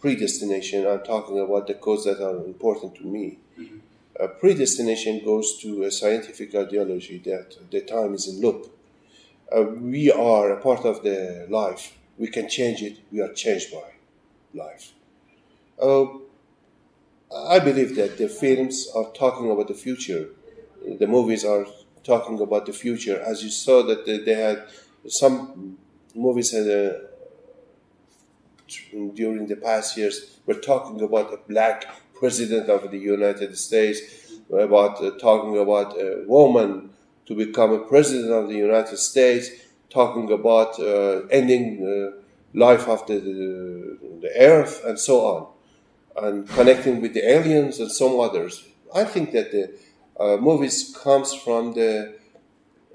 [0.00, 0.86] Predestination.
[0.86, 3.38] I'm talking about the codes that are important to me.
[4.18, 8.70] Uh, predestination goes to a scientific ideology that the time is in loop.
[9.54, 11.96] Uh, we are a part of the life.
[12.16, 12.98] We can change it.
[13.10, 13.90] We are changed by
[14.54, 14.92] life.
[15.82, 16.06] Uh,
[17.34, 20.28] I believe that the films are talking about the future
[20.84, 21.66] the movies are
[22.02, 23.20] talking about the future.
[23.20, 24.64] As you saw that they, had
[25.08, 25.78] some
[26.14, 27.00] movies had a,
[29.14, 31.84] during the past years were talking about a black
[32.14, 34.00] president of the United States,
[34.52, 36.90] about uh, talking about a woman
[37.26, 39.50] to become a president of the United States,
[39.90, 42.12] talking about uh, ending
[42.52, 45.46] life after the, the earth and so on,
[46.24, 48.64] and connecting with the aliens and some others.
[48.94, 49.72] I think that the
[50.18, 52.14] uh, movies comes from the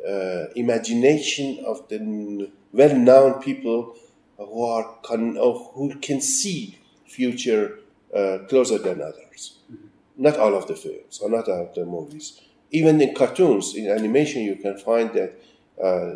[0.07, 3.95] uh, imagination of the well-known people
[4.38, 7.79] who are con- who can see future
[8.16, 9.60] uh, closer than others.
[9.72, 9.88] Mm-hmm.
[10.18, 12.41] Not all of the films or not all of the movies.
[12.72, 15.34] Even in cartoons, in animation, you can find that
[15.82, 16.16] uh,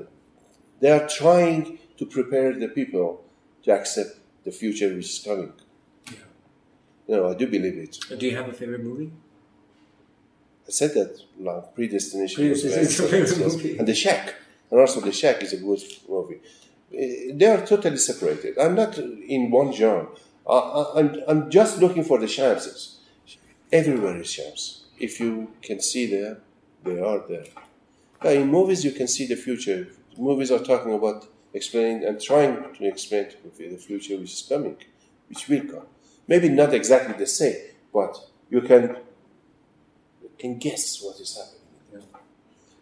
[0.79, 3.23] they are trying to prepare the people
[3.63, 5.53] to accept the future which is coming.
[6.05, 6.17] Yeah.
[7.07, 7.99] You know, I do believe it.
[8.19, 9.11] Do you have a favorite movie?
[10.67, 12.35] I said that like, predestination.
[12.43, 13.77] Predestination is a movie.
[13.77, 14.35] And the Shack,
[14.69, 16.39] and also the Shack is a good movie.
[16.93, 18.57] Eh, they are totally separated.
[18.57, 20.07] I'm not in one genre.
[20.49, 22.99] I, am I'm, I'm just looking for the chances.
[23.71, 24.83] Everywhere is chance.
[24.99, 26.37] If you can see them,
[26.83, 27.45] they are there.
[28.23, 29.87] Yeah, in movies, you can see the future.
[30.17, 33.27] Movies are talking about explaining and trying to explain
[33.57, 34.77] the future which is coming,
[35.29, 35.87] which will come.
[36.27, 37.57] Maybe not exactly the same,
[37.93, 38.17] but
[38.49, 38.97] you can
[40.37, 42.07] can guess what is happening.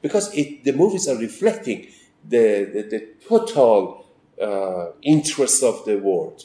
[0.02, 1.88] Because it, the movies are reflecting
[2.28, 4.08] the, the, the total
[4.42, 6.44] uh, interests of the world,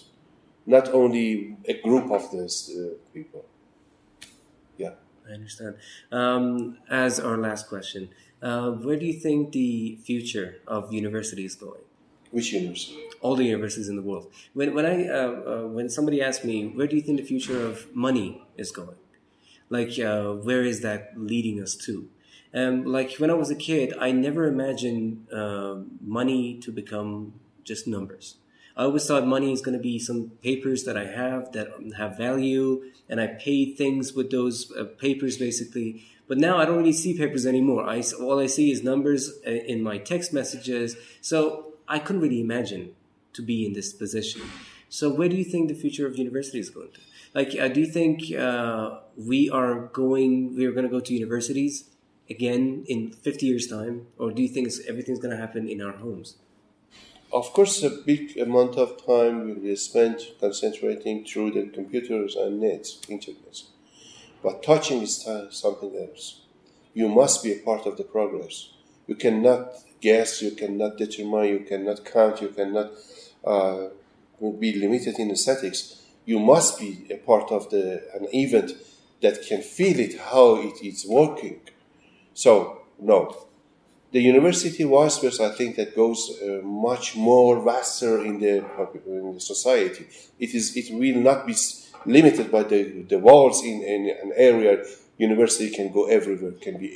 [0.67, 3.45] not only a group of those uh, people.
[4.77, 4.95] Yeah.
[5.29, 5.77] I understand.
[6.13, 8.11] Um, as our last question,
[8.43, 11.81] uh, where do you think the future of university is going?
[12.31, 12.99] Which university?
[13.21, 14.31] All the universities in the world.
[14.53, 17.65] When when I uh, uh, when somebody asks me, where do you think the future
[17.67, 18.97] of money is going?
[19.69, 22.09] Like, uh, where is that leading us to?
[22.53, 27.35] And um, like when I was a kid, I never imagined uh, money to become
[27.65, 28.37] just numbers.
[28.77, 32.19] I always thought money is going to be some papers that I have that have
[32.19, 36.05] value, and I pay things with those uh, papers basically.
[36.29, 37.89] But now I don't really see papers anymore.
[37.89, 40.97] I all I see is numbers uh, in my text messages.
[41.21, 42.95] So I couldn't really imagine
[43.33, 44.43] to be in this position.
[44.89, 47.01] So where do you think the future of university is going to?
[47.35, 51.13] Like, uh, do you think uh, we are going, we are going to go to
[51.13, 51.91] universities
[52.31, 54.07] again in 50 years' time?
[54.19, 56.37] Or do you think everything's going to happen in our homes?
[57.33, 62.61] Of course, a big amount of time will be spent concentrating through the computers and
[62.61, 63.63] nets, internet.
[64.43, 66.43] But touching is something else.
[66.95, 68.71] You must be a part of the progress.
[69.07, 72.93] You cannot guess, you cannot determine, you cannot count, you cannot
[73.45, 73.89] uh,
[74.59, 78.73] be limited in aesthetics you must be a part of the an event
[79.23, 81.61] that can feel it how it is working.
[82.35, 83.46] So no,
[84.17, 85.45] the university vice versa.
[85.45, 88.55] I think that goes uh, much more vaster in the,
[89.07, 90.07] in the society.
[90.39, 91.55] It is it will not be
[92.07, 92.81] limited by the,
[93.13, 94.73] the walls in, in an area.
[95.19, 96.53] University can go everywhere.
[96.53, 96.91] Can be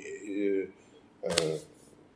[1.23, 1.59] uh, uh,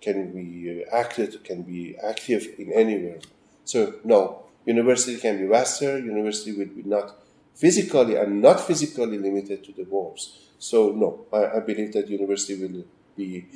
[0.00, 1.44] can be acted.
[1.44, 1.80] Can be
[2.11, 3.20] active in anywhere.
[3.66, 4.20] So no,
[4.64, 5.98] University can be vaster.
[5.98, 7.07] University will be not
[7.55, 10.22] physically and not physically limited to the walls.
[10.59, 12.84] So no, I, I believe that university will
[13.18, 13.46] be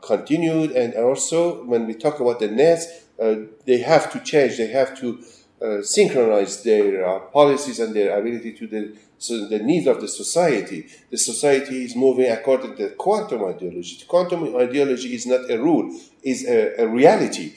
[0.00, 0.72] continued.
[0.72, 2.86] And also, when we talk about the nets,
[3.20, 3.34] uh,
[3.64, 4.56] they have to change.
[4.56, 5.22] They have to
[5.60, 10.06] uh, synchronize their uh, policies and their ability to the so the needs of the
[10.06, 10.86] society.
[11.10, 13.96] The society is moving according to quantum ideology.
[13.98, 15.92] The quantum ideology is not a rule;
[16.22, 17.54] is a, a reality.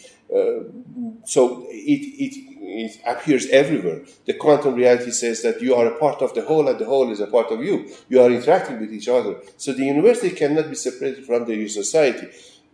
[1.26, 4.02] So it, it it appears everywhere.
[4.26, 7.12] The quantum reality says that you are a part of the whole and the whole
[7.12, 7.90] is a part of you.
[8.10, 9.36] You are interacting with each other.
[9.58, 12.28] So the university cannot be separated from the society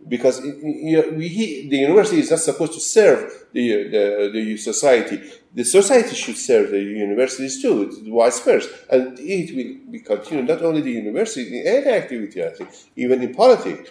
[0.06, 5.20] because we, the university is not supposed to serve the, the, the, society.
[5.54, 8.68] The society should serve the universities too, vice versa.
[8.90, 13.22] And it will be continued, not only the university, in any activity, I think, even
[13.22, 13.90] in politics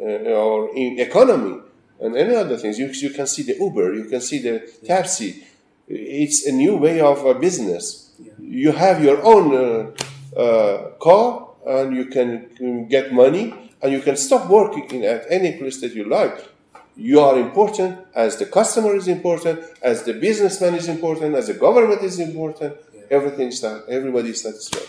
[0.00, 1.60] uh, or in economy
[2.02, 2.78] and any other things.
[2.78, 5.44] You, you can see the Uber, you can see the taxi.
[5.88, 8.12] It's a new way of uh, business.
[8.18, 8.32] Yeah.
[8.38, 14.16] You have your own uh, uh, car and you can get money and you can
[14.16, 16.48] stop working at any place that you like.
[16.96, 21.54] You are important as the customer is important, as the businessman is important, as the
[21.54, 22.76] government is important.
[22.94, 23.02] Yeah.
[23.10, 24.88] Everything is everybody is satisfied.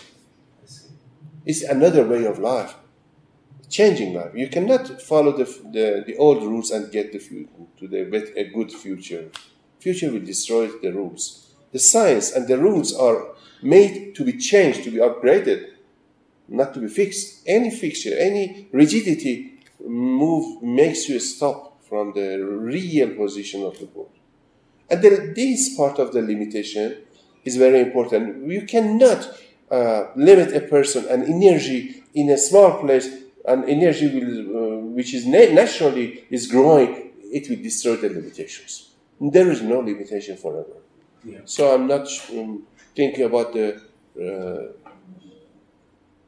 [1.46, 2.74] It's another way of life
[3.78, 4.32] changing life.
[4.42, 5.46] You cannot follow the,
[5.76, 7.20] the, the old rules and get the
[7.78, 8.00] to the
[8.42, 9.24] a good future.
[9.80, 11.24] Future will destroy the rules.
[11.72, 13.18] The science and the rules are
[13.62, 15.60] made to be changed, to be upgraded.
[16.48, 17.42] not to be fixed.
[17.46, 19.34] Any fixture, any rigidity
[19.86, 24.08] move makes you stop from the real position of the board.
[24.90, 26.98] And then this part of the limitation
[27.44, 28.46] is very important.
[28.50, 29.20] You cannot
[29.70, 33.08] uh, limit a person and energy in a small place,
[33.46, 38.90] and energy will, uh, which is na- naturally is growing, it will destroy the limitations.
[39.20, 40.76] There is no limitation forever.
[41.24, 41.40] Yeah.
[41.44, 42.64] So I'm not um,
[42.94, 43.80] thinking about the
[44.16, 44.72] uh,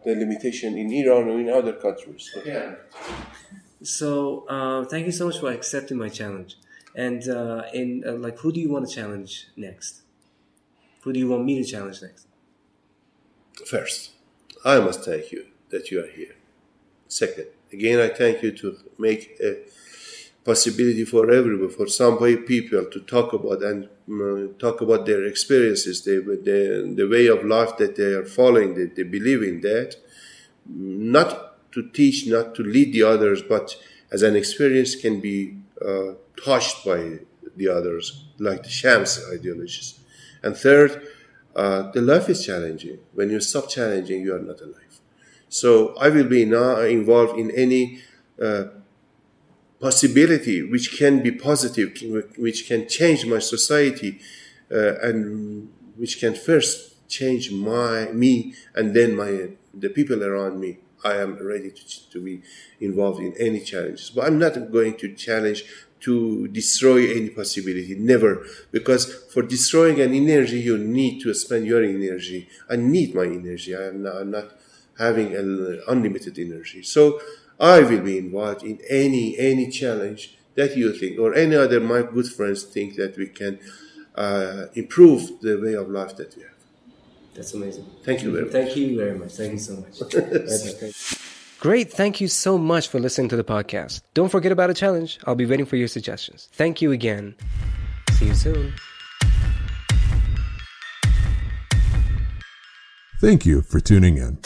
[0.05, 2.31] the limitation in Iran or in other countries.
[2.45, 2.77] Yeah.
[3.83, 6.57] So uh, thank you so much for accepting my challenge.
[6.95, 10.03] And uh, in uh, like, who do you want to challenge next?
[11.03, 12.27] Who do you want me to challenge next?
[13.67, 14.13] First,
[14.65, 16.36] I must thank you that you are here.
[17.09, 19.59] Second, again, I thank you to make a
[20.45, 26.05] possibility for everyone, for some people to talk about and uh, talk about their experiences,
[26.05, 29.97] the, the, the way of life that they are following, that they believe in that.
[30.69, 33.77] Not to teach, not to lead the others, but
[34.11, 36.13] as an experience can be uh,
[36.45, 37.19] touched by
[37.57, 39.99] the others, like the Shams ideologies.
[40.43, 41.09] And third,
[41.55, 42.99] uh, the life is challenging.
[43.15, 44.86] When you stop challenging, you are not alive.
[45.49, 48.01] So I will be now involved in any
[48.43, 48.65] uh,
[49.81, 51.97] possibility which can be positive,
[52.37, 54.21] which can change my society,
[54.71, 60.79] uh, and which can first change my me and then my the people around me.
[61.05, 62.43] I am ready to, to be
[62.81, 65.65] involved in any challenges, but I'm not going to challenge
[66.01, 67.95] to destroy any possibility.
[67.95, 72.49] Never, because for destroying an energy, you need to spend your energy.
[72.69, 73.77] I need my energy.
[73.77, 74.56] I am not, I'm not
[74.99, 76.83] having an unlimited energy.
[76.83, 77.21] So
[77.59, 82.03] I will be involved in any any challenge that you think or any other my
[82.03, 83.59] good friends think that we can
[84.15, 86.53] uh, improve the way of life that we have.
[87.35, 87.87] That's amazing.
[88.03, 88.53] Thank you very much.
[88.53, 89.33] Thank you very much.
[89.33, 91.17] Thank you so much.
[91.61, 91.93] Great.
[91.93, 94.03] Thank you so much for listening to the podcast.
[94.15, 95.19] Don't forget about a challenge.
[95.25, 96.49] I'll be waiting for your suggestions.
[96.53, 97.35] Thank you again.
[98.13, 98.75] See you soon.
[103.21, 104.39] Thank you for tuning in.